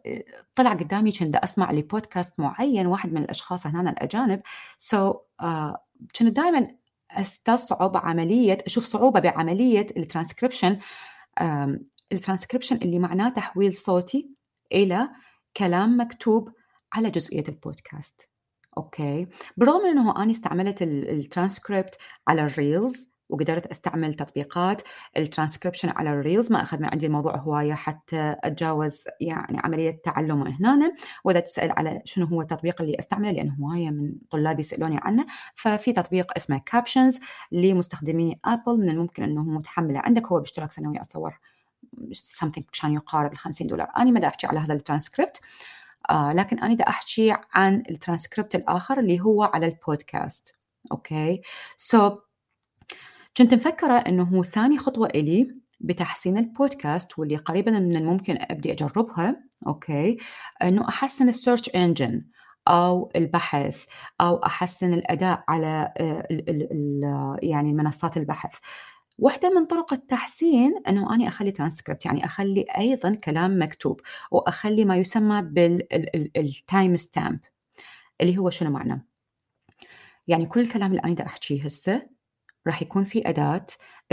طلع 0.56 0.74
قدامي 0.74 1.12
كنت 1.12 1.36
أسمع 1.36 1.72
لبودكاست 1.72 2.40
معين 2.40 2.88
واحد 2.88 3.14
من 3.14 3.22
الأشخاص 3.24 3.68
هنا 3.68 3.90
الأجانب. 3.92 4.42
So 4.92 4.96
آآ، 5.42 5.78
كنت 6.20 6.24
دايمًا 6.30 6.68
أستصعب 7.12 7.98
عملية 7.98 8.58
أشوف 8.68 8.86
صعوبة 8.86 9.20
بعملية 9.20 9.86
الtranscription 10.00 10.74
آمم، 11.42 11.80
الtranscription 12.16 12.72
اللي 12.74 13.00
معناه 13.00 13.30
تحويل 13.30 13.76
صوتي 13.76 14.32
إلى 14.74 15.10
كلام 15.58 16.02
مكتوب 16.02 16.50
على 16.94 17.12
جزئية 17.12 17.44
البودكاست، 17.50 18.30
okay، 18.78 19.28
بالرغم 19.58 19.82
من 19.84 19.90
إنه 19.90 20.24
أني 20.24 20.32
استعملت 20.32 20.82
ال 20.82 21.30
ال 21.30 21.36
transcript 21.36 21.98
على 22.28 22.50
ال 22.50 22.60
reels 22.60 23.11
وقدرت 23.32 23.68
أستعمل 23.68 24.14
تطبيقات 24.14 24.82
ال 25.20 25.24
transcription 25.24 25.86
على 25.86 26.24
ال 26.24 26.28
reels 26.28 26.52
ما 26.52 26.62
أخذ 26.62 26.80
من 26.80 26.86
عندي 26.86 27.06
الموضوع 27.06 27.36
هواية 27.36 27.74
حتى 27.74 28.36
أتجاوز 28.44 29.04
يعني 29.22 29.58
عملية 29.64 30.02
تعلمه 30.04 30.58
هنا، 30.60 30.94
وإذا 31.24 31.40
تسأل 31.40 31.72
على 31.72 32.02
شنو 32.06 32.26
هو 32.26 32.42
التطبيق 32.42 32.82
اللي 32.82 32.96
أستعمله 33.00 33.32
لأنه 33.32 33.56
هواية 33.62 33.90
من 33.90 34.14
طلابي 34.30 34.60
يسألوني 34.60 35.00
عنه، 35.02 35.26
ففي 35.56 35.94
تطبيق 35.94 36.32
اسمه 36.36 36.62
captions 36.76 37.20
لمستخدمي 37.52 38.40
آبل 38.46 38.80
من 38.80 38.90
الممكن 38.90 39.24
إنه 39.24 39.44
تحمله 39.44 40.00
عندك 40.00 40.28
هو 40.28 40.40
باشتراك 40.40 40.72
سنوي 40.72 40.98
أتصور 40.98 41.40
something 42.14 42.64
كان 42.82 42.94
يقارب 42.94 43.36
ال50 43.36 43.68
دولار، 43.68 43.92
أنا 43.98 44.12
ما 44.12 44.20
دا 44.20 44.28
أحكي 44.28 44.48
على 44.48 44.60
هذا 44.60 44.74
الترانسكريبت 44.74 45.42
آه 46.10 46.34
لكن 46.34 46.60
أنا 46.60 46.74
دا 46.74 46.88
أحكي 46.88 47.36
عن 47.54 47.84
الترانسكريبت 47.90 48.56
الآخر 48.56 49.00
اللي 49.00 49.20
هو 49.20 49.44
على 49.44 49.66
البودكاست، 49.66 50.56
okay، 50.92 51.42
so 51.78 52.10
so, 52.10 52.14
كنت 53.38 53.54
مفكرة 53.54 53.94
إنه 53.94 54.44
ثاني 54.44 54.78
خطوة 54.78 55.08
إلي 55.08 55.56
بتحسين 55.80 56.38
البودكاست 56.38 57.20
واللي 57.20 57.36
قريبا 57.36 57.72
من 57.72 57.96
الممكن 57.96 58.38
أبدي 58.40 58.72
أجربها 58.72 59.44
okay 59.68 60.18
إنه 60.64 60.90
أحسن 60.90 61.30
ال 61.30 61.35
search 61.35 61.70
engine 61.70 62.26
أو 62.68 63.12
البحث 63.16 63.86
أو 64.22 64.36
أحسن 64.36 64.94
الأداء 64.94 65.44
على 65.48 65.94
ال 66.02 67.40
يعني 67.44 67.74
منصات 67.74 68.18
البحث 68.18 68.58
واحدة 69.18 69.50
من 69.50 69.66
طرق 69.66 69.94
التحسين 69.94 70.82
أنه 70.88 71.16
أنا 71.16 71.28
أخلي 71.28 71.52
ترانسكريبت 71.52 72.06
يعني 72.06 72.26
أخلي 72.26 72.66
أيضا 72.78 73.16
كلام 73.16 73.62
مكتوب 73.62 74.02
وأخلي 74.32 74.86
ما 74.86 74.98
يسمى 74.98 75.42
بال 75.42 75.93
time 75.93 76.96
stamp 76.96 77.40
اللي 78.22 78.38
هو 78.38 78.50
شنو 78.50 78.72
معنى؟ 78.72 79.06
يعني 80.28 80.46
كل 80.46 80.62
الكلام 80.62 80.92
اللي 80.92 81.02
أنا 81.06 81.14
دا 81.14 81.26
أحكيه 81.26 81.64
هسه 81.64 82.08
راح 82.68 82.82
يكون 82.82 83.04
في 83.04 83.30
أداة 83.30 83.66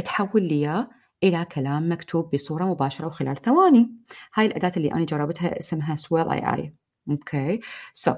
تحول 0.05 0.43
لي 0.43 0.87
إلى 1.25 1.45
كلام 1.45 1.93
مكتوب 1.93 2.31
بصورة 2.35 2.65
مباشرة 2.65 3.07
وخلال 3.07 3.37
ثواني. 3.37 3.91
هاي 4.35 4.47
الأداة 4.47 4.73
اللي 4.77 4.93
أنا 4.93 5.05
جربتها 5.05 5.59
اسمها 5.59 5.97
سويل 5.97 6.29
آي 6.31 6.39
آي. 6.55 6.75
okay؟ 7.11 7.61
so 7.93 8.15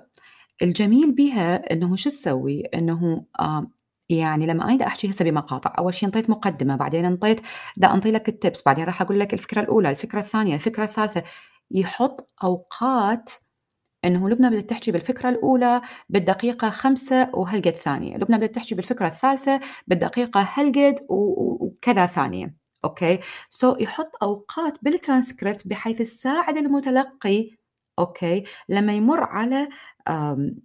الجميل 0.63 1.13
بها 1.15 1.73
إنه 1.73 1.97
شو 1.97 2.11
تسوي؟ 2.11 2.61
إنه 2.63 3.27
آه 3.41 3.71
يعني 4.09 4.47
لما 4.47 4.65
أنا 4.65 4.87
أحكي 4.87 5.11
هسه 5.11 5.25
بمقاطع 5.25 5.75
أول 5.79 5.95
شيء 5.95 6.07
انطيت 6.09 6.31
مقدمة 6.31 6.77
بعدين 6.77 7.05
انطيت 7.05 7.41
دا 7.77 7.95
أنطي 7.95 8.11
لك 8.13 8.29
ال 8.29 8.36
tips 8.36 8.63
بعدين 8.67 8.85
راح 8.85 9.03
أقول 9.03 9.21
لك 9.21 9.35
الفكرة 9.35 9.61
الأولى 9.61 9.91
الفكرة 9.91 10.21
الثانية 10.21 10.55
الفكرة 10.55 10.85
الثالثة. 10.85 11.23
يحط 11.71 12.35
أوقات 12.45 13.31
إنه 14.05 14.29
لبنى 14.29 14.51
بدت 14.51 14.61
تحكي 14.61 14.93
بالفكرة 14.93 15.29
الأولى 15.29 15.81
بالدقيقة 16.09 16.71
خمسة 16.71 17.31
وهالقد 17.35 17.71
ثانية، 17.71 18.17
لبنى 18.17 18.37
بدت 18.37 18.49
تحكي 18.49 18.75
بالفكرة 18.75 19.07
الثالثة 19.07 19.61
بالدقيقة 19.87 20.49
هالقد 20.55 21.07
وكذا 21.09 22.07
ثانية، 22.07 22.55
okay؟ 22.85 23.75
so 23.75 23.78
so 23.78 23.81
يحط 23.81 24.13
أوقات 24.23 24.79
بالترانسكريبت 24.83 25.67
بحيث 25.69 25.99
تساعد 25.99 26.57
المتلقي 26.57 27.60
okay. 28.01 28.45
لما 28.69 28.93
يمر 28.93 29.25
على 29.25 29.69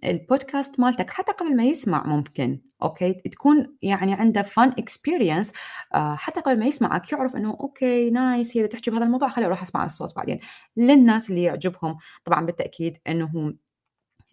البودكاست 0.04 0.80
مالتك 0.80 1.10
حتى 1.10 1.32
قبل 1.32 1.56
ما 1.56 1.64
يسمع 1.64 2.06
ممكن 2.06 2.60
okay. 2.82 3.12
تكون 3.12 3.76
يعني 3.82 4.14
عنده 4.14 4.42
fun 4.42 4.68
experience 4.68 5.52
حتى 5.94 6.40
قبل 6.40 6.58
ما 6.58 6.66
يسمعك 6.66 7.12
يعرف 7.12 7.36
إنه 7.36 7.50
okay 7.60 8.10
nice 8.10 8.56
هي 8.56 8.68
تحكي 8.68 8.90
بهذا 8.90 9.04
الموضوع 9.04 9.28
خليني 9.28 9.46
أروح 9.46 9.62
أسمع 9.62 9.84
الصوت 9.84 10.16
بعدين. 10.16 10.38
للناس 10.76 11.30
اللي 11.30 11.42
يعجبهم 11.42 11.96
طبعا 12.24 12.46
بالتأكيد 12.46 12.98
إنهم 13.08 13.58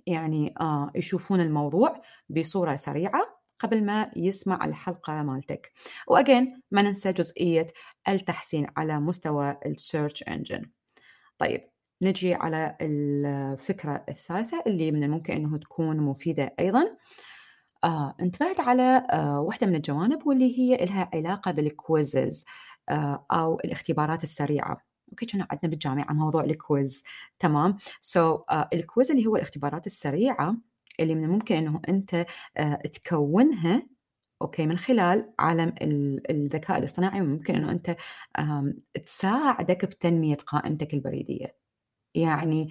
يعني 0.07 0.53
آه 0.61 0.91
يشوفون 0.95 1.39
الموضوع 1.41 2.01
بصورة 2.29 2.75
سريعة 2.75 3.21
قبل 3.59 3.85
ما 3.85 4.09
يسمع 4.15 4.65
الحلقة 4.65 5.23
مالتك. 5.23 5.71
و 6.07 6.16
again 6.16 6.61
ما 6.71 6.83
ننسى 6.83 7.13
جزئية 7.13 7.67
التحسين 8.07 8.67
على 8.77 8.99
مستوى 8.99 9.57
ال 9.65 9.74
search 9.74 10.23
engine 10.23 10.65
طيب 11.37 11.72
نجي 12.01 12.33
على 12.33 12.77
الفكرة 12.81 14.05
الثالثة 14.09 14.63
اللي 14.67 14.91
من 14.91 15.03
الممكن 15.03 15.33
أنه 15.33 15.57
تكون 15.57 15.97
مفيدة 15.97 16.55
أيضا. 16.59 16.97
آه، 17.83 18.15
انتبهت 18.21 18.59
على 18.59 19.07
آه، 19.11 19.41
واحدة 19.41 19.67
من 19.67 19.75
الجوانب 19.75 20.27
واللي 20.27 20.59
هي 20.59 20.85
لها 20.85 21.09
علاقة 21.13 21.51
بال 21.51 21.72
quizzes 21.72 22.45
آه، 22.89 23.25
أو 23.31 23.59
الاختبارات 23.59 24.23
السريعة. 24.23 24.77
okay 25.09 25.25
كنا 25.25 25.47
عندنا 25.51 25.69
بالجامعة 25.71 26.13
موضوع 26.13 26.43
ال 26.43 26.53
quiz. 26.53 27.03
تمام. 27.39 27.77
so, 28.01 28.39
uh, 28.39 28.65
ال 28.73 28.81
quiz 28.81 29.11
اللي 29.11 29.25
هو 29.25 29.35
الاختبارات 29.35 29.85
السريعة 29.87 30.57
اللي 30.99 31.15
من 31.15 31.23
الممكن 31.23 31.55
إنه 31.55 31.81
أنت 31.89 32.25
uh, 32.59 32.89
تكونها 32.89 33.87
okay 34.41 34.65
من 34.65 34.77
خلال 34.77 35.33
عالم 35.39 35.73
الذكاء 36.29 36.77
الاصطناعي 36.79 37.21
وممكن 37.21 37.55
إنه 37.55 37.71
أنت 37.71 37.95
تساعدك 39.05 39.85
بتنمية 39.85 40.35
قائمتك 40.35 40.93
البريدية. 40.93 41.62
يعني 42.15 42.69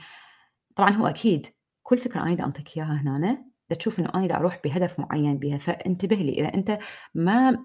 طبعا 0.77 0.91
هو 0.91 1.07
أكيد 1.07 1.47
كل 1.83 1.99
فكرة 1.99 2.23
أنا 2.23 2.35
دا 2.35 2.45
أنطيك 2.45 2.77
إياها 2.77 3.03
هنا 3.03 3.45
تشوف 3.79 3.99
إنه 3.99 4.11
أنا 4.15 4.27
دا 4.27 4.37
أروح 4.37 4.61
بهدف 4.65 4.99
معين 5.01 5.39
بها 5.39 5.59
فانتبه 5.59 6.17
لي. 6.17 6.33
إذا 6.33 6.55
أنت 6.55 6.79
ما 7.15 7.65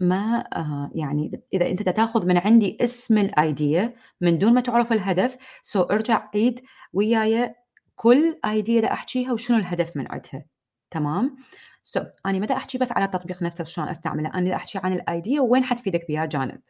ما 0.00 0.44
آه، 0.56 0.90
يعني 0.94 1.42
إذا 1.54 1.70
أنت 1.70 1.88
تأخذ 1.88 2.26
من 2.26 2.38
عندي 2.38 2.78
اسم 2.80 3.18
ال 3.18 3.33
idea 3.33 3.94
من 4.20 4.38
دون 4.38 4.54
ما 4.54 4.60
تعرف 4.60 4.92
الهدف 4.92 5.36
so 5.62 5.82
ارجع 5.82 6.30
عيد 6.34 6.60
وياي 6.92 7.54
كل 7.94 8.40
idea 8.44 8.80
دا 8.80 8.92
أحكيها 8.92 9.32
وشنو 9.32 9.56
الهدف 9.56 9.96
من 9.96 10.04
عندها 10.10 10.46
تمام؟ 10.90 11.36
so 11.82 12.00
أنا 12.26 12.38
ما 12.38 12.46
دا 12.46 12.56
أحكي 12.56 12.78
بس 12.78 12.92
على 12.92 13.04
التطبيق 13.04 13.42
نفسه 13.42 13.64
شلون 13.64 13.88
أستعمله؟ 13.88 14.30
أنا 14.34 14.48
دا 14.48 14.56
أحكي 14.56 14.78
عن 14.78 14.92
ال 14.92 15.02
idea 15.02 15.40
وين 15.40 15.64
حتفيدك 15.64 16.06
بيا 16.08 16.24
جانب. 16.24 16.60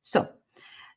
so 0.00 0.24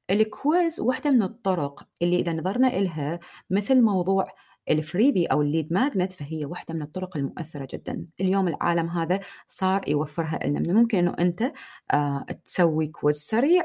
ال 0.10 0.24
quiz 0.24 0.80
واحدة 0.80 1.12
من 1.12 1.24
الطرق 1.24 1.88
اللي 2.02 2.20
إذا 2.20 2.34
نظرنا 2.34 2.68
إلها 2.78 3.20
مثل 3.50 3.82
موضوع 3.82 4.26
ال 4.70 4.77
freebie 4.77 5.26
أو 5.26 5.42
ال 5.42 5.48
lead 5.48 5.74
magnet 5.74 6.12
فهي 6.14 6.46
واحدة 6.46 6.74
من 6.74 6.82
الطرق 6.82 7.18
المؤثرة 7.18 7.68
جدا. 7.74 8.06
اليوم 8.22 8.48
العالم 8.48 8.90
هذا 8.90 9.20
صار 9.48 9.90
يوفرها 9.90 10.40
لنا 10.46 10.60
من 10.60 10.70
الممكن 10.70 10.98
إنه 10.98 11.16
أنت 11.20 11.52
آه 11.94 12.26
تسوي 12.46 12.88
quiz 12.88 13.16
سريع 13.18 13.64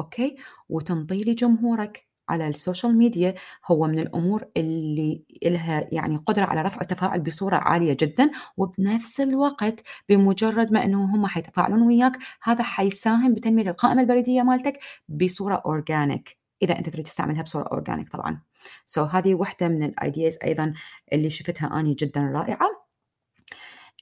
okay 0.00 0.36
وتنطي 0.68 1.18
لي 1.18 1.34
جمهورك. 1.34 2.07
على 2.28 2.48
ال 2.48 2.55
social 2.55 2.98
media 2.98 3.34
هو 3.66 3.86
من 3.86 3.98
الأمور 3.98 4.44
اللي 4.56 5.22
لها 5.44 5.88
يعني 5.92 6.16
قدرة 6.16 6.44
على 6.44 6.62
رفع 6.62 6.80
التفاعل 6.80 7.20
بصورة 7.20 7.56
عالية 7.56 7.96
جدا 8.00 8.30
وبنفس 8.56 9.20
الوقت 9.20 9.82
بمجرد 10.08 10.72
ما 10.72 10.84
إنه 10.84 11.04
هم 11.04 11.26
حيتفاعلون 11.26 11.82
وياك 11.82 12.18
هذا 12.42 12.62
حيساهم 12.62 13.34
بتنمية 13.34 13.70
القائمة 13.70 14.02
البريدية 14.02 14.42
مالتك 14.42 14.78
بصورة 15.08 15.62
organic 15.66 16.38
إذا 16.62 16.78
أنت 16.78 16.88
تريد 16.88 17.04
تستعملها 17.04 17.42
بصورة 17.42 17.68
organic 17.72 18.08
طبعا. 18.08 18.40
so 18.86 19.14
هذه 19.14 19.34
واحدة 19.34 19.68
من 19.68 19.84
ال 19.84 19.93
ideas 19.93 20.38
أيضا 20.44 20.74
اللي 21.12 21.30
شفتها 21.30 21.80
أني 21.80 21.94
جدا 21.94 22.22
رائعة. 22.22 22.88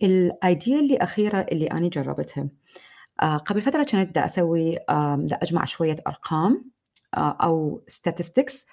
ال 0.03 0.18
idea 0.18 0.81
اللي 0.81 0.97
أخيرة 0.97 1.39
اللي 1.39 1.67
أني 1.67 1.89
جربتها 1.89 2.49
آه 3.23 3.37
قبل 3.37 3.63
فترة 3.63 3.83
كنت 3.83 4.15
دا 4.15 4.27
أجمع 5.43 5.65
شوية 5.65 5.97
أرقام. 6.07 6.76
آه 7.17 7.37
أو 7.41 7.85
statistics. 7.91 8.67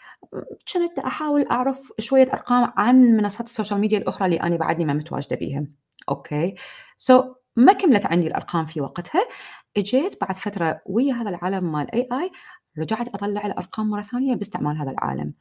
كنت 0.73 0.99
أحاول 0.99 1.47
أعرف 1.51 1.93
شوية 1.99 2.27
أرقام 2.33 2.73
عن 2.77 2.95
منصات 2.95 3.47
ال 3.47 3.52
social 3.52 3.79
media 3.79 3.97
الأخرى 3.97 4.25
اللي 4.25 4.37
أنا 4.37 4.57
بعدني 4.57 4.85
ما 4.85 4.93
متواجدة 4.93 5.35
بيها 5.35 5.65
okay. 6.09 6.55
so 6.97 7.35
ما 7.55 7.73
كملت 7.73 8.05
عندي 8.05 8.27
الأرقام 8.27 8.65
في 8.65 8.81
وقتها. 8.81 9.27
إجيت 9.77 10.21
بعد 10.21 10.35
فترة 10.35 10.81
ويا 10.85 11.13
هذا 11.13 11.29
العالم 11.29 11.71
مال 11.71 11.93
AI 11.95 12.31
رجعت 12.79 13.07
أطلع 13.07 13.45
الأرقام 13.45 13.89
مرة 13.89 14.01
ثانية 14.01 14.35
باستعمال 14.35 14.77
هذا 14.77 14.91
العالم. 14.91 15.33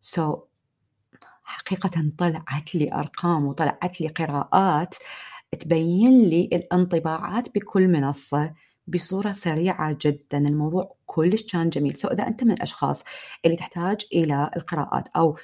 so, 0.00 0.38
حقيقة 1.44 2.12
طلعت 2.18 2.74
لي 2.74 2.92
أرقام 2.94 3.48
وطلعت 3.48 4.00
لي 4.00 4.08
قراءات 4.08 4.94
تبين 5.60 6.22
لي 6.22 6.50
الانطباعات 6.52 7.54
بكل 7.54 7.88
منصة. 7.88 8.54
بصورة 8.90 9.32
سريعة 9.32 9.96
جدا. 10.00 10.38
الموضوع 10.38 10.96
كلش 11.06 11.42
كان 11.42 11.68
جميل. 11.68 11.96
so 11.96 12.08
إذا 12.08 12.26
أنت 12.26 12.44
من 12.44 12.52
الأشخاص 12.52 13.04
اللي 13.44 13.56
تحتاج 13.56 14.06
إلى 14.12 14.50
القراءات 14.56 15.08
أو 15.16 15.36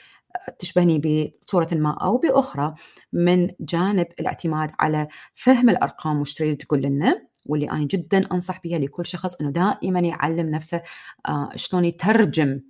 تشبهني 0.59 0.99
بصورة 0.99 1.69
ما 1.73 1.91
أو 1.91 2.19
بأخرى 2.19 2.75
من 3.13 3.51
جانب 3.61 4.07
الاعتماد 4.21 4.71
على 4.81 5.09
فهم 5.35 5.71
الأرقام 5.71 6.21
وش 6.21 6.35
تريد 6.35 6.57
تقول 6.57 6.83
لنا 6.83 7.27
واللي 7.47 7.71
أنا 7.71 7.85
جدا 7.85 8.21
أنصح 8.33 8.61
بها 8.65 8.79
لكل 8.79 9.07
شخص 9.07 9.35
أنه 9.41 9.51
دائما 9.51 10.01
يعلم 10.01 10.51
نفسه 10.51 10.83
آه 11.29 11.51
شلون 11.57 11.85
يترجم 11.85 12.61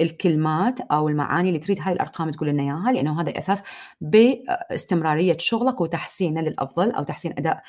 الكلمات 0.00 0.80
أو 0.80 1.08
المعاني 1.08 1.48
اللي 1.48 1.58
تريد 1.58 1.78
هاي 1.80 1.92
الأرقام 1.92 2.30
تقول 2.30 2.48
لنا 2.48 2.62
إياها 2.62 2.92
لأنه 2.92 3.20
هذا 3.20 3.38
أساس 3.38 3.62
باستمرارية 4.00 5.36
شغلك 5.38 5.80
وتحسينه 5.80 6.40
للأفضل 6.40 6.90
أو 6.90 7.02
تحسين 7.02 7.32
أداء 7.38 7.62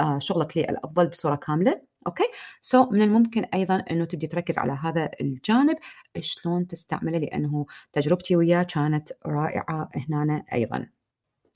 آه، 0.00 0.18
شغلك 0.18 0.56
للأفضل 0.56 1.08
بصورة 1.08 1.36
كاملة. 1.36 1.80
okay? 2.06 2.84
so, 2.84 2.92
من 2.92 3.02
الممكن 3.02 3.44
أيضا 3.54 3.84
إنه 3.90 4.04
تبدي 4.04 4.26
تركز 4.26 4.58
على 4.58 4.72
هذا 4.72 5.10
الجانب 5.20 5.76
شلون 6.20 6.66
تستعمله 6.66 7.18
لأنه 7.18 7.66
تجربتي 7.92 8.36
وياه 8.36 8.62
كانت 8.62 9.08
رائعة 9.26 9.88
هنا 10.10 10.44
أيضا. 10.52 10.95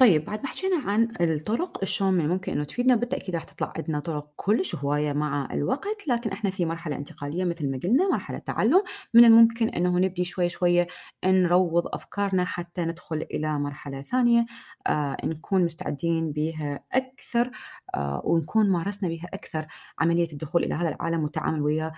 طيب 0.01 0.25
بعد 0.25 0.43
ما 0.43 0.47
حكينا 0.47 0.77
عن 0.77 1.09
الطرق 1.21 1.85
شلون 1.85 2.15
من 2.15 2.25
الممكن 2.25 2.53
إنه 2.53 2.65
تفيدنا 2.65 2.95
بالتأكيد 2.95 3.35
راح 3.35 3.45
تطلع 3.45 3.73
عندنا 3.77 4.01
طرق 4.01 4.33
كلش 4.37 4.75
هواية 4.75 5.13
مع 5.13 5.49
الوقت 5.53 6.09
لكن 6.09 6.31
إحنا 6.31 6.51
في 6.51 6.65
مرحلة 6.65 6.97
انتقالية 6.97 7.45
مثل 7.45 7.71
ما 7.71 7.81
قلنا 7.85 8.09
مرحلة 8.09 8.39
تعلم 8.39 8.83
من 9.15 9.25
الممكن 9.25 9.69
إنه 9.69 9.99
نبدي 9.99 10.25
شوي 10.25 10.49
شوي 10.49 10.87
نروض 11.25 11.87
أفكارنا 11.87 12.45
حتى 12.45 12.85
ندخل 12.85 13.27
إلى 13.31 13.59
مرحلة 13.59 14.01
ثانية 14.01 14.47
آه 14.87 15.17
نكون 15.25 15.65
مستعدين 15.65 16.33
بها 16.33 16.85
أكثر 16.93 17.51
آه 17.95 18.23
ونكون 18.25 18.71
مارسنا 18.71 19.09
بها 19.09 19.29
أكثر 19.35 19.67
عملية 19.99 20.33
الدخول 20.33 20.65
إلى 20.65 20.75
هذا 20.75 20.89
العالم 20.89 21.23
والتعامل 21.23 21.63
وياه 21.63 21.93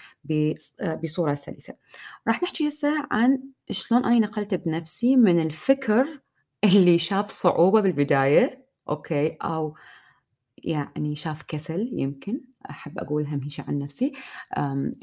آه، 0.81 0.95
بصورة 0.95 1.35
سلسة. 1.35 1.75
راح 2.29 2.43
نحكي 2.43 2.69
هسه 2.69 3.07
عن 3.11 3.39
شلون 3.71 4.05
أنا 4.05 4.19
نقلت 4.19 4.55
بنفسي 4.55 5.17
من 5.17 5.41
الفكر 5.41 6.21
اللي 6.65 6.99
شاف 6.99 7.31
صعوبة 7.31 7.81
بالبداية 7.81 8.67
okay 8.89 9.37
أو 9.43 9.75
يعني 10.59 11.17
شاف 11.17 11.43
كسل 11.43 11.89
يمكن 11.93 12.41
أحب 12.71 12.99
أقول 12.99 13.27
هم 13.27 13.49
شيء 13.49 13.65
عن 13.69 13.79
نفسي 13.79 14.13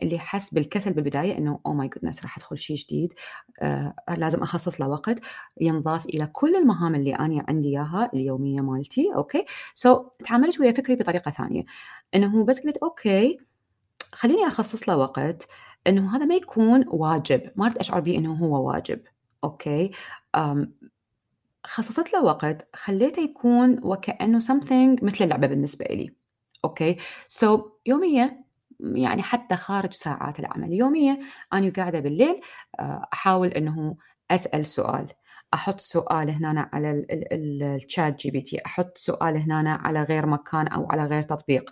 اللي 0.03 0.19
حس 0.19 0.53
بالكسل 0.53 0.93
بالبداية 0.93 1.37
إنه 1.37 1.59
oh 1.65 1.73
my 1.73 1.87
goodness 1.87 2.23
راح 2.23 2.37
أدخل 2.37 2.57
شيء 2.57 2.75
جديد 2.75 3.13
آه، 3.61 3.93
لازم 4.17 4.43
أخصص 4.43 4.81
له 4.81 4.87
وقت 4.87 5.19
ينضاف 5.61 6.05
إلى 6.05 6.27
كل 6.27 6.55
المهام 6.55 6.95
اللي 6.95 7.15
أنا 7.15 7.45
عندي 7.47 7.69
إياها 7.69 8.09
اليومية 8.13 8.61
مالتي 8.61 9.13
okay? 9.15 9.45
so, 9.73 10.25
تعاملت 10.25 10.59
ويا 10.59 10.71
فكري 10.71 10.95
بطريقة 10.95 11.31
ثانية 11.31 11.63
إنه 12.15 12.45
بس 12.45 12.59
قلت 12.59 12.77
okay 12.77 13.37
خليني 14.13 14.47
أخصص 14.47 14.89
له 14.89 14.97
وقت 14.97 15.47
إنه 15.87 16.15
هذا 16.15 16.25
ما 16.25 16.35
يكون 16.35 16.85
واجب 16.87 17.51
ما 17.55 17.73
أشعر 17.77 17.99
به 17.99 18.17
إنه 18.17 18.33
هو 18.33 18.67
واجب 18.67 19.01
okay? 19.43 19.91
خصصت 21.69 22.13
له 22.13 22.23
وقت 22.23 22.67
خليته 22.75 23.21
يكون 23.21 23.79
وكأنه 23.83 24.39
something 24.39 25.03
مثل 25.03 25.23
اللعبة 25.23 25.47
بالنسبة 25.47 25.85
لي 25.85 26.15
okay? 26.65 27.57
so, 27.57 27.61
يوميا 27.85 28.43
يعني 28.79 29.23
حتى 29.23 29.55
خارج 29.55 29.93
ساعات 29.93 30.39
العمل 30.39 30.73
يوميا 30.73 31.19
أنا 31.53 31.71
قاعدة 31.77 31.99
بالليل 31.99 32.41
آه، 32.79 33.07
أحاول 33.13 33.47
أنه 33.47 33.95
أسأل 34.31 34.65
سؤال. 34.65 35.07
أحط 35.53 35.79
سؤال 35.79 36.29
هنا 36.29 36.69
على 36.73 37.05
ال 37.33 38.19
ChatGPT 38.19 38.59
أحط 38.65 38.97
سؤال 38.97 39.37
هنا 39.37 39.73
على 39.73 40.03
غير 40.03 40.25
مكان 40.25 40.67
أو 40.67 40.91
على 40.91 41.03
غير 41.05 41.23
تطبيق. 41.23 41.71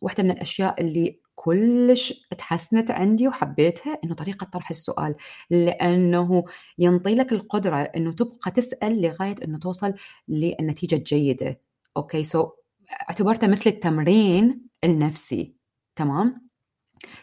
واحدة 0.00 0.22
من 0.22 0.30
الأشياء 0.30 0.80
اللي 0.80 1.21
كلش 1.34 2.26
تحسنت 2.38 2.90
عندي 2.90 3.28
وحبيتها 3.28 3.98
إنه 4.04 4.14
طريقة 4.14 4.44
طرح 4.44 4.70
السؤال 4.70 5.14
لأنه 5.50 6.44
ينطي 6.78 7.14
لك 7.14 7.32
القدرة 7.32 7.76
إنه 7.76 8.12
تبقى 8.12 8.50
تسأل 8.50 9.02
لغاية 9.02 9.36
إنه 9.44 9.58
توصل 9.58 9.94
للنتيجة 10.28 10.94
الجيدة. 10.94 11.60
okay 11.96 12.22
so 12.22 12.50
اعتبرته 12.92 13.46
مثل 13.46 13.70
التمرين 13.70 14.60
النفسي 14.84 15.54
تمام؟ 15.96 16.48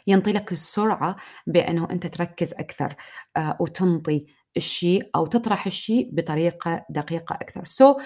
ينطي 0.07 0.31
لك 0.31 0.51
السرعة 0.51 1.15
بأنه 1.47 1.87
أنت 1.91 2.07
تركز 2.07 2.53
أكثر 2.53 2.95
آه 3.37 3.57
وتنطي 3.59 4.25
الشيء 4.57 5.09
أو 5.15 5.25
تطرح 5.25 5.67
الشيء 5.67 6.09
بطريقة 6.13 6.85
دقيقة 6.89 7.35
أكثر. 7.35 7.65
so 7.65 8.01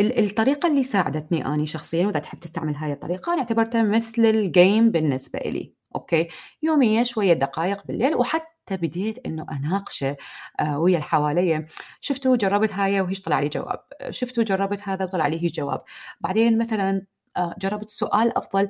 الطريقة 0.00 0.66
اللي 0.68 0.82
ساعدتني 0.84 1.46
أني 1.46 1.66
شخصيا 1.66 2.06
وإذا 2.06 2.18
تحب 2.18 2.40
تستعمل 2.40 2.76
هاي 2.76 2.92
الطريقة 2.92 3.32
أنا 3.32 3.40
اعتبرتها 3.40 3.82
مثل 3.82 4.24
ال 4.24 4.37
game 4.37 4.90
بالنسبة 4.90 5.38
إلي 5.38 5.72
okay? 5.94 6.28
يوميا 6.62 7.04
شوية 7.04 7.32
دقائق 7.32 7.86
بالليل 7.86 8.14
وحتى 8.14 8.76
بديت 8.76 9.26
إنه 9.26 9.46
أناقشه 9.52 10.16
آه 10.60 10.78
ويا 10.78 10.94
اللي 10.94 11.04
حواليا 11.04 11.66
شفتوا 12.00 12.36
جربت 12.36 12.72
هاي 12.72 13.00
وهيش 13.00 13.20
طلع 13.22 13.40
لي 13.40 13.48
جواب. 13.48 13.84
شفتوا 14.10 14.44
جربت 14.44 14.80
هذا 14.88 15.04
وطلع 15.04 15.26
لي 15.26 15.44
هيش 15.44 15.52
جواب. 15.52 15.82
بعدين 16.20 16.58
مثلا 16.58 17.02
آه 17.36 17.54
جربت 17.58 17.90
سؤال 17.90 18.38
أفضل. 18.38 18.68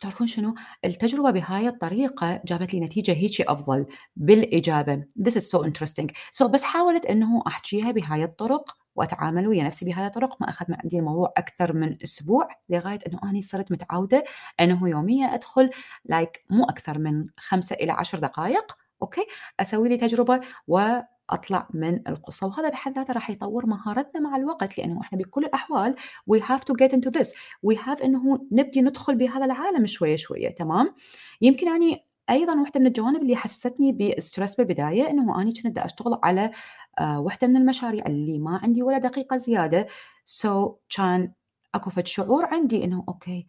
تعرفون 0.00 0.26
شنو؟ 0.26 0.54
التجربة 0.84 1.30
بهاي 1.30 1.68
الطريقة 1.68 2.42
جابت 2.44 2.74
لي 2.74 2.80
نتيجة 2.80 3.12
هيك 3.12 3.40
أفضل 3.40 3.86
بالإجابة. 4.16 5.04
This 5.20 5.32
is 5.32 5.50
so 5.50 5.66
interesting. 5.66 6.06
So 6.40 6.44
بس 6.44 6.62
حاولت 6.62 7.06
أنه 7.06 7.42
أحكيها 7.46 7.90
بهاي 7.90 8.24
الطرق. 8.24 8.85
وأتعامل 8.96 9.48
ويا 9.48 9.64
نفسي 9.64 9.84
بهذه 9.84 10.06
الطرق. 10.06 10.36
ما 10.40 10.48
أخذ 10.48 10.66
عندي 10.68 10.98
الموضوع 10.98 11.32
أكثر 11.36 11.72
من 11.72 11.96
أسبوع 12.04 12.48
لغاية 12.68 12.98
إنه 13.08 13.20
أنا 13.24 13.40
صرت 13.40 13.72
متعودة 13.72 14.24
إنه 14.60 14.88
يوميا 14.88 15.34
أدخل 15.34 15.70
like 16.04 16.44
مو 16.50 16.64
أكثر 16.64 16.98
من 16.98 17.26
خمسة 17.36 17.74
إلى 17.74 17.92
عشر 17.92 18.18
دقائق 18.18 18.76
okay? 19.02 19.26
أسوي 19.60 19.88
لي 19.88 19.96
تجربة 19.96 20.40
و 20.68 21.00
اطلع 21.30 21.68
من 21.74 22.08
القصة. 22.08 22.46
وهذا 22.46 22.68
بحد 22.68 22.98
ذاته 22.98 23.12
راح 23.12 23.30
يطور 23.30 23.66
مهارتنا 23.66 24.20
مع 24.20 24.36
الوقت 24.36 24.78
لأنه 24.78 25.00
إحنا 25.00 25.18
بكل 25.18 25.44
الأحوال 25.44 25.96
we 26.32 26.38
have 26.40 26.60
to 26.60 26.74
get 26.84 26.92
into 26.92 27.10
this. 27.10 27.28
we 27.66 27.76
have 27.76 28.02
إنه 28.04 28.46
نبدي 28.52 28.82
ندخل 28.82 29.14
بهذا 29.16 29.44
العالم 29.44 29.86
شوية 29.86 30.16
شوية 30.16 30.48
تمام؟ 30.48 30.94
يمكن 31.40 31.66
يعني 31.66 32.06
أيضا 32.30 32.60
واحدة 32.60 32.80
من 32.80 32.86
الجوانب 32.86 33.22
اللي 33.22 33.36
حسستني 33.36 33.92
بال 33.92 34.07
stress 34.07 34.54
بالبداية 34.54 35.10
إنه 35.10 35.42
أني 35.42 35.52
كنت 35.52 35.78
أشتغل 35.78 36.18
على 36.22 36.50
آه، 36.98 37.20
واحدة 37.20 37.48
من 37.48 37.56
المشاريع 37.56 38.06
اللي 38.06 38.38
ما 38.38 38.60
عندي 38.62 38.82
ولا 38.82 38.98
دقيقة 38.98 39.36
زيادة. 39.36 39.86
so 40.24 40.96
كان 40.96 41.32
أكو 41.74 41.90
فد 41.90 42.06
شعور 42.06 42.46
عندي 42.46 42.84
إنه 42.84 43.04
okay 43.08 43.46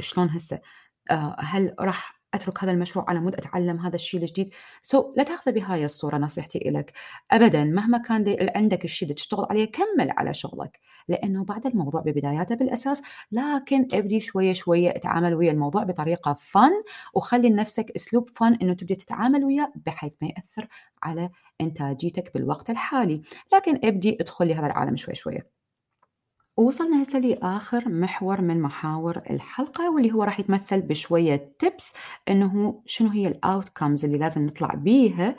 شلون 0.00 0.30
هسه؟ 0.30 0.60
آه، 1.10 1.36
هل 1.40 1.74
راح 1.80 2.13
أترك 2.34 2.64
هذا 2.64 2.72
المشروع 2.72 3.04
على 3.08 3.20
مود 3.20 3.34
أتعلم 3.34 3.78
هذا 3.80 3.94
الشيء 3.94 4.20
الجديد. 4.20 4.50
so, 4.82 5.06
لا 5.16 5.22
تاخذه 5.22 5.52
بهاي 5.52 5.84
الصورة 5.84 6.16
نصيحتي 6.16 6.58
لك 6.58 6.92
ابدا 7.30 7.64
مهما 7.64 7.98
كان 7.98 8.36
عندك 8.56 8.84
الشيء 8.84 9.06
اللي 9.06 9.14
تشتغل 9.14 9.46
عليه 9.50 9.64
كمل 9.72 10.10
على 10.18 10.34
شغلك. 10.34 10.80
لأنه 11.08 11.44
بعد 11.44 11.66
الموضوع 11.66 12.00
ببداياته 12.00 12.54
بالأساس 12.54 13.02
لكن 13.32 13.88
ابدي 13.92 14.20
شوية 14.20 14.52
شوية 14.52 14.90
اتعامل 14.90 15.34
ويا 15.34 15.50
الموضوع 15.52 15.82
بطريقة 15.82 16.32
فن 16.40 16.82
وخلي 17.14 17.48
لنفسك 17.48 17.90
أسلوب 17.96 18.28
فن 18.28 18.54
إنه 18.54 18.74
تبدي 18.74 18.94
تتعامل 18.94 19.44
وياه 19.44 19.72
بحيث 19.86 20.12
ما 20.22 20.28
يأثر 20.28 20.68
على 21.02 21.30
إنتاجيتك 21.60 22.34
بالوقت 22.34 22.70
الحالي. 22.70 23.22
لكن 23.54 23.80
ابدي 23.84 24.16
ادخل 24.20 24.48
لهذا 24.48 24.66
العالم 24.66 24.96
شوي 24.96 25.14
شوية. 25.14 25.63
ووصلنا 26.56 27.02
هسه 27.02 27.18
لآخر 27.18 27.88
محور 27.88 28.40
من 28.40 28.62
محاور 28.62 29.16
الحلقة 29.30 29.94
واللي 29.94 30.12
هو 30.12 30.22
راح 30.22 30.40
يتمثل 30.40 30.82
بشوية 30.82 31.54
تبس 31.58 31.94
إنه 32.28 32.82
شنو 32.86 33.08
هي 33.08 33.28
الأوتكمز 33.28 34.04
اللي 34.04 34.18
لازم 34.18 34.46
نطلع 34.46 34.74
بيها 34.74 35.36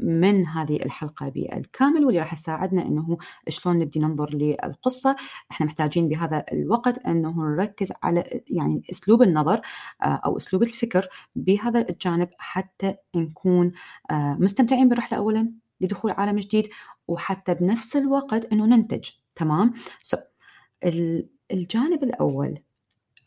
من 0.00 0.46
هذه 0.46 0.76
الحلقة 0.76 1.28
بالكامل 1.28 2.04
واللي 2.04 2.20
راح 2.20 2.34
تساعدنا 2.34 2.82
إنه 2.82 3.18
شلون 3.48 3.78
نبدي 3.78 4.00
ننظر 4.00 4.34
للقصة. 4.34 5.16
إحنا 5.50 5.66
محتاجين 5.66 6.08
بهذا 6.08 6.44
الوقت 6.52 6.98
إنه 7.06 7.30
نركز 7.30 7.92
على 8.02 8.42
يعني 8.50 8.82
أسلوب 8.90 9.22
النظر 9.22 9.60
آه، 10.02 10.06
أو 10.06 10.36
أسلوب 10.36 10.62
الفكر 10.62 11.08
بهذا 11.36 11.86
الجانب 11.90 12.28
حتى 12.38 12.94
نكون 13.16 13.72
آه، 14.10 14.36
مستمتعين 14.40 14.88
بالرحلة 14.88 15.18
أولا. 15.18 15.61
لدخول 15.82 16.10
عالم 16.10 16.38
جديد 16.38 16.68
وحتى 17.08 17.54
بنفس 17.54 17.96
الوقت 17.96 18.52
إنه 18.52 18.66
ننتج 18.66 19.10
تمام؟ 19.34 19.74
So, 20.06 20.18
الجانب 21.52 22.04
الأول 22.04 22.58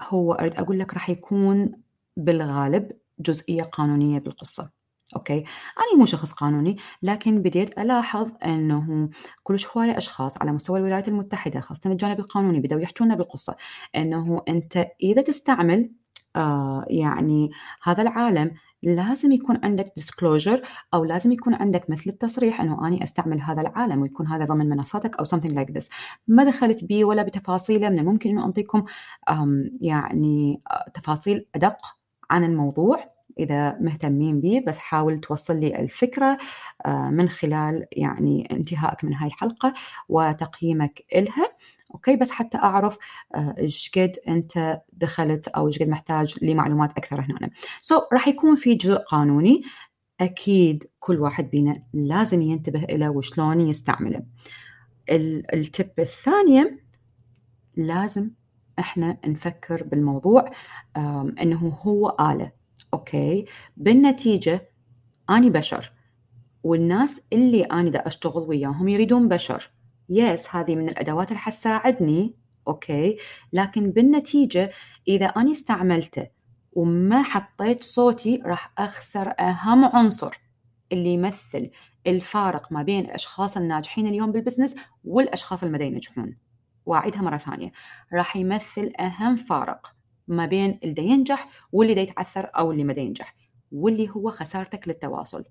هو 0.01 0.33
أريد 0.33 0.59
أقول 0.59 0.79
لك 0.79 0.93
راح 0.93 1.09
يكون 1.09 1.71
بالغالب 2.17 2.91
جزئية 3.19 3.63
قانونية 3.63 4.19
بالقصة 4.19 4.69
okay؟ 5.15 5.37
أنا 5.77 5.97
مو 5.97 6.05
شخص 6.05 6.31
قانوني 6.31 6.77
لكن 7.01 7.41
بديت 7.41 7.79
ألاحظ 7.79 8.31
إنه 8.45 9.09
كل 9.43 9.59
شوية 9.59 9.97
أشخاص 9.97 10.37
على 10.41 10.51
مستوى 10.51 10.79
الولايات 10.79 11.07
المتحدة 11.07 11.59
خاصة 11.59 11.91
الجانب 11.91 12.19
القانوني 12.19 12.59
بدأوا 12.59 12.81
يحجون 12.81 13.07
لنا 13.07 13.17
بالقصة 13.17 13.55
إنه 13.95 14.41
أنت 14.47 14.87
إذا 15.03 15.21
تستعمل 15.21 15.91
آه 16.35 16.85
يعني 16.89 17.51
هذا 17.83 18.01
العالم 18.01 18.51
لازم 18.85 19.31
يكون 19.31 19.59
عندك 19.63 19.85
disclosure 19.99 20.61
أو 20.93 21.03
لازم 21.03 21.31
يكون 21.31 21.53
عندك 21.53 21.89
مثل 21.89 22.09
التصريح 22.09 22.61
أنه 22.61 22.87
أنا 22.87 23.03
أستعمل 23.03 23.41
هذا 23.41 23.61
العالم 23.61 24.01
ويكون 24.01 24.27
هذا 24.27 24.45
ضمن 24.45 24.69
منصاتك 24.69 25.15
أو 25.19 25.25
something 25.25 25.53
like 25.53 25.73
this. 25.77 25.89
ما 26.27 26.43
دخلت 26.43 26.83
بي 26.83 27.03
ولا 27.03 27.23
بتفاصيله 27.23 27.89
من 27.89 27.99
الممكن 27.99 28.29
أنه 28.29 28.45
أعطيكم 28.45 28.85
يعني 29.81 30.61
آه، 30.71 30.89
تفاصيل 30.93 31.45
أدق 31.55 31.77
عن 32.29 32.43
الموضوع 32.43 33.15
إذا 33.39 33.77
مهتمين 33.79 34.41
به 34.41 34.63
بس 34.67 34.77
حاول 34.77 35.19
توصل 35.19 35.59
لي 35.59 35.79
الفكرة 35.79 36.37
آه، 36.85 37.09
من 37.09 37.29
خلال 37.29 37.85
يعني 37.91 38.47
انتهائك 38.51 39.03
من 39.03 39.13
هاي 39.13 39.27
الحلقة 39.27 39.73
وتقييمك 40.09 41.05
إلها. 41.15 41.54
okay 41.95 42.15
بس 42.15 42.31
حتى 42.31 42.57
أعرف 42.57 42.97
آه، 43.35 43.55
إيش 43.57 43.91
قد 43.97 44.15
أنت 44.27 44.81
دخلت 44.93 45.47
أو 45.47 45.67
إيش 45.67 45.79
قد 45.79 45.87
محتاج 45.87 46.35
لمعلومات 46.41 46.91
أكثر 46.91 47.21
هنا. 47.21 47.49
so, 47.81 48.03
راح 48.13 48.27
يكون 48.27 48.55
في 48.55 48.75
جزء 48.75 48.95
قانوني. 48.95 49.61
أكيد 50.19 50.89
كل 50.99 51.19
واحد 51.19 51.49
بينا 51.49 51.83
لازم 51.93 52.41
ينتبه 52.41 52.79
له 52.79 53.09
وشلون 53.09 53.61
يستعمله. 53.61 54.23
ال 55.09 55.30
tip 55.30 55.91
الثانية 55.99 56.79
لازم 57.77 58.31
إحنا 58.79 59.17
نفكر 59.27 59.83
بالموضوع 59.83 60.51
إنه 61.41 61.77
هو 61.81 62.09
آلة. 62.19 62.51
okay 62.93 63.45
بالنتيجة 63.77 64.69
أني 65.29 65.49
بشر 65.49 65.91
والناس 66.63 67.21
اللي 67.33 67.63
أنا 67.63 67.89
دا 67.89 68.07
أشتغل 68.07 68.41
وياهم 68.41 68.87
يريدون 68.87 69.27
بشر. 69.27 69.74
yes 70.09 70.55
هذه 70.55 70.75
من 70.75 70.89
الأدوات 70.89 71.27
اللي 71.27 71.39
حتساعدني 71.39 72.35
okay. 72.67 73.17
لكن 73.53 73.91
بالنتيجة 73.91 74.71
إذا 75.07 75.25
اني 75.25 75.51
استعملته 75.51 76.27
وما 76.73 77.23
حطيت 77.23 77.83
صوتي 77.83 78.41
راح 78.45 78.73
أخسر 78.77 79.33
أهم 79.39 79.85
عنصر 79.85 80.33
اللي 80.91 81.09
يمثل 81.09 81.69
الفارق 82.07 82.71
ما 82.71 82.83
بين 82.83 83.05
الأشخاص 83.05 83.57
الناجحين 83.57 84.07
اليوم 84.07 84.31
بال 84.31 84.40
business 84.40 84.75
والأشخاص 85.03 85.63
اللي 85.63 85.77
ما 85.77 85.83
ينجحون 85.83 86.37
واعيدها 86.85 87.21
مرة 87.21 87.37
ثانية. 87.37 87.71
راح 88.13 88.35
يمثل 88.35 88.91
أهم 88.99 89.35
فارق 89.35 89.95
ما 90.27 90.45
بين 90.45 90.79
اللي 90.83 91.03
ينجح 91.03 91.49
واللي 91.71 91.93
دا 91.93 92.01
يتعثر 92.01 92.49
أو 92.57 92.71
اللي 92.71 92.83
ما 92.83 92.93
ينجح 92.93 93.35
واللي 93.71 94.09
هو 94.09 94.29
خسارتك 94.29 94.87
للتواصل. 94.87 95.43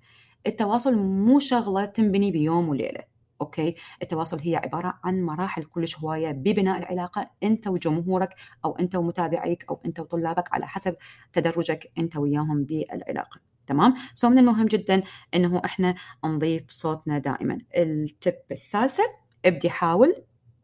التواصل 0.47 0.99
مو 0.99 1.38
شغلة 1.38 1.85
تنبني 1.85 2.31
بيوم 2.31 2.69
وليلة. 2.69 3.13
okay؟ 3.44 3.75
التواصل 4.02 4.38
هي 4.40 4.57
عبارة 4.57 4.98
عن 5.04 5.22
مراحل 5.22 5.64
كلش 5.64 5.98
هواية 5.98 6.30
ببناء 6.33 6.78
العلاقة 6.78 7.30
أنت 7.42 7.66
وجمهورك 7.68 8.35
أو 8.64 8.76
أنت 8.76 8.94
ومتابعيك 8.96 9.64
أو 9.70 9.80
أنت 9.87 10.00
وطلابك 10.00 10.54
على 10.54 10.66
حسب 10.66 10.96
تدرجك 11.33 11.92
أنت 11.98 12.16
وياهم 12.16 12.64
بالعلاقة. 12.64 13.40
تمام؟ 13.66 13.94
so 14.14 14.29
من 14.28 14.38
المهم 14.38 14.66
جدا 14.66 15.02
إنه 15.35 15.62
إحنا 15.64 15.94
نضيف 16.24 16.64
صوتنا 16.68 17.18
دائما. 17.18 17.59
ال 17.77 17.91
tip 17.91 18.35
الثالثة 18.52 19.02
ابدي 19.44 19.70
حاول 19.70 20.14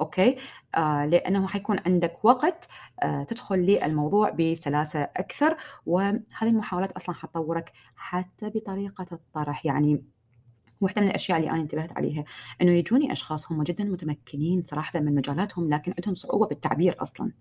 okay؟ 0.01 0.37
آه 0.75 1.07
لأنه 1.07 1.47
حيكون 1.47 1.79
عندك 1.87 2.25
وقت 2.25 2.69
آه 3.03 3.23
تدخل 3.23 3.57
للموضوع 3.59 4.31
بسلاسة 4.31 5.03
أكثر 5.03 5.57
وهذه 5.87 6.21
المحاولات 6.43 6.93
أصلا 6.93 7.15
حتطورك 7.15 7.73
حتى 7.97 8.51
بطريقة 8.51 9.07
الطرح. 9.13 9.67
يعني 9.67 10.05
واحدة 10.81 11.03
من 11.03 11.09
الأشياء 11.09 11.39
اللي 11.39 11.51
أنا 11.51 11.61
انتبهت 11.61 11.97
عليها 11.97 12.25
إنه 12.63 12.73
يجوني 12.73 13.13
أشخاص 13.13 13.53
هم 13.53 13.63
جدا 13.63 13.85
متمكنين 13.85 14.65
صراحة 14.67 15.01
من 15.01 15.15
مجالاتهم 15.15 15.69
لكن 15.69 15.95
عندهم 15.99 16.15
صعوبة 16.15 16.47
بالتعبير 16.47 16.95
أصلا. 17.03 17.33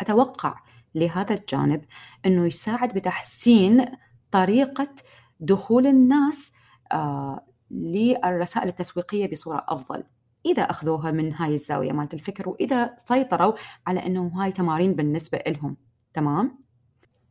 أتوقع 0.00 0.60
لهذا 0.94 1.34
الجانب 1.34 1.84
إنه 2.26 2.46
يساعد 2.46 2.94
بتحسين 2.94 3.84
طريقة 4.30 4.94
دخول 5.40 5.86
الناس 5.86 6.52
آه 6.92 7.46
للرسائل 7.70 8.68
التسويقية 8.68 9.30
بصورة 9.30 9.64
أفضل. 9.68 10.04
إذا 10.46 10.62
أخذوها 10.62 11.10
من 11.10 11.32
هاي 11.34 11.54
الزاوية 11.54 11.92
مالت 11.92 12.14
الفكر 12.14 12.48
وإذا 12.48 12.94
سيطروا 12.96 13.52
على 13.86 14.06
أنه 14.06 14.28
هاي 14.34 14.52
تمارين 14.52 14.92
بالنسبة 14.92 15.42
لهم 15.46 15.76
تمام؟ 16.14 16.65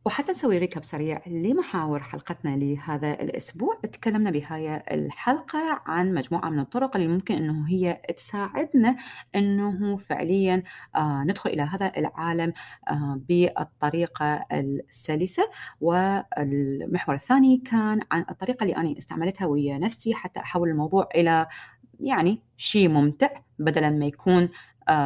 وحتى 0.06 0.32
نسوي 0.32 0.58
ريكاب 0.58 0.84
سريع 0.84 1.22
لمحاور 1.26 2.02
حلقتنا 2.02 2.56
لهذا 2.56 3.12
الأسبوع. 3.12 3.74
تكلمنا 3.82 4.30
بهاي 4.30 4.76
الحلقة 4.76 5.80
عن 5.86 6.14
مجموعة 6.14 6.50
من 6.50 6.58
الطرق 6.58 6.96
اللي 6.96 7.08
ممكن 7.08 7.34
أنه 7.34 7.68
هي 7.68 8.00
تساعدنا 8.16 8.96
أنه 9.34 9.96
فعليا 9.96 10.62
آه 10.96 11.22
ندخل 11.24 11.50
إلى 11.50 11.62
هذا 11.62 11.92
العالم 11.96 12.52
آه 12.88 13.20
بالطريقة 13.28 14.46
السلسة. 14.52 15.50
والمحور 15.80 17.14
الثاني 17.14 17.56
كان 17.56 18.00
عن 18.10 18.24
الطريقة 18.30 18.62
اللي 18.64 18.76
أنا 18.76 18.98
استعملتها 18.98 19.46
ويا 19.46 19.78
نفسي 19.78 20.14
حتى 20.14 20.40
أحول 20.40 20.68
الموضوع 20.68 21.08
إلى 21.14 21.46
يعني 22.00 22.42
شيء 22.56 22.88
ممتع 22.88 23.28
بدلا 23.58 23.90
ما 23.90 24.06
يكون 24.06 24.48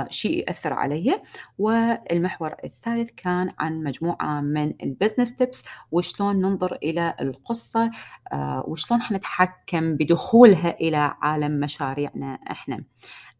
شيء 0.08 0.38
يأثر 0.38 0.72
علي. 0.72 1.22
والمحور 1.58 2.54
الثالث 2.64 3.10
كان 3.16 3.50
عن 3.58 3.82
مجموعة 3.82 4.40
من 4.40 4.74
ال 4.82 4.88
business 4.88 5.36
tips 5.36 5.64
وشلون 5.90 6.36
ننظر 6.36 6.78
إلى 6.82 7.14
القصة 7.20 7.90
آه، 8.32 8.64
وشلون 8.66 9.02
حنتحكم 9.02 9.94
بدخولها 9.96 10.70
إلى 10.80 11.14
عالم 11.22 11.60
مشاريعنا 11.60 12.38
إحنا. 12.50 12.84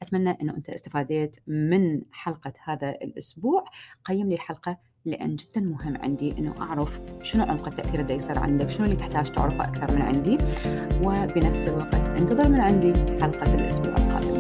أتمنى 0.03 0.31
أنه 0.43 0.57
أنت 0.57 0.71
استفاديت 0.71 1.37
من 1.47 2.03
حلقة 2.13 2.53
هذا 2.65 2.91
الأسبوع. 2.91 3.65
قيم 4.05 4.29
لي 4.29 4.35
الحلقة 4.35 4.77
لأن 5.05 5.37
جدا 5.37 5.61
مهم 5.61 5.97
عندي 5.97 6.39
أنه 6.39 6.55
أعرف 6.61 7.01
شنو 7.23 7.45
عمق 7.45 7.69
التأثير 7.69 8.01
اللي 8.01 8.15
يصير 8.15 8.39
عندك 8.39 8.71
شنو 8.71 8.85
اللي 8.85 8.97
تحتاج 8.97 9.33
تعرفه 9.33 9.65
أكثر 9.65 9.95
من 9.95 10.03
عندي. 10.03 10.39
وبنفس 11.03 11.69
الوقت 11.69 11.95
انتظر 11.95 12.49
من 12.49 12.61
عندي 12.61 12.93
حلقة 12.95 13.55
الأسبوع 13.55 13.95
القادم. 13.95 14.40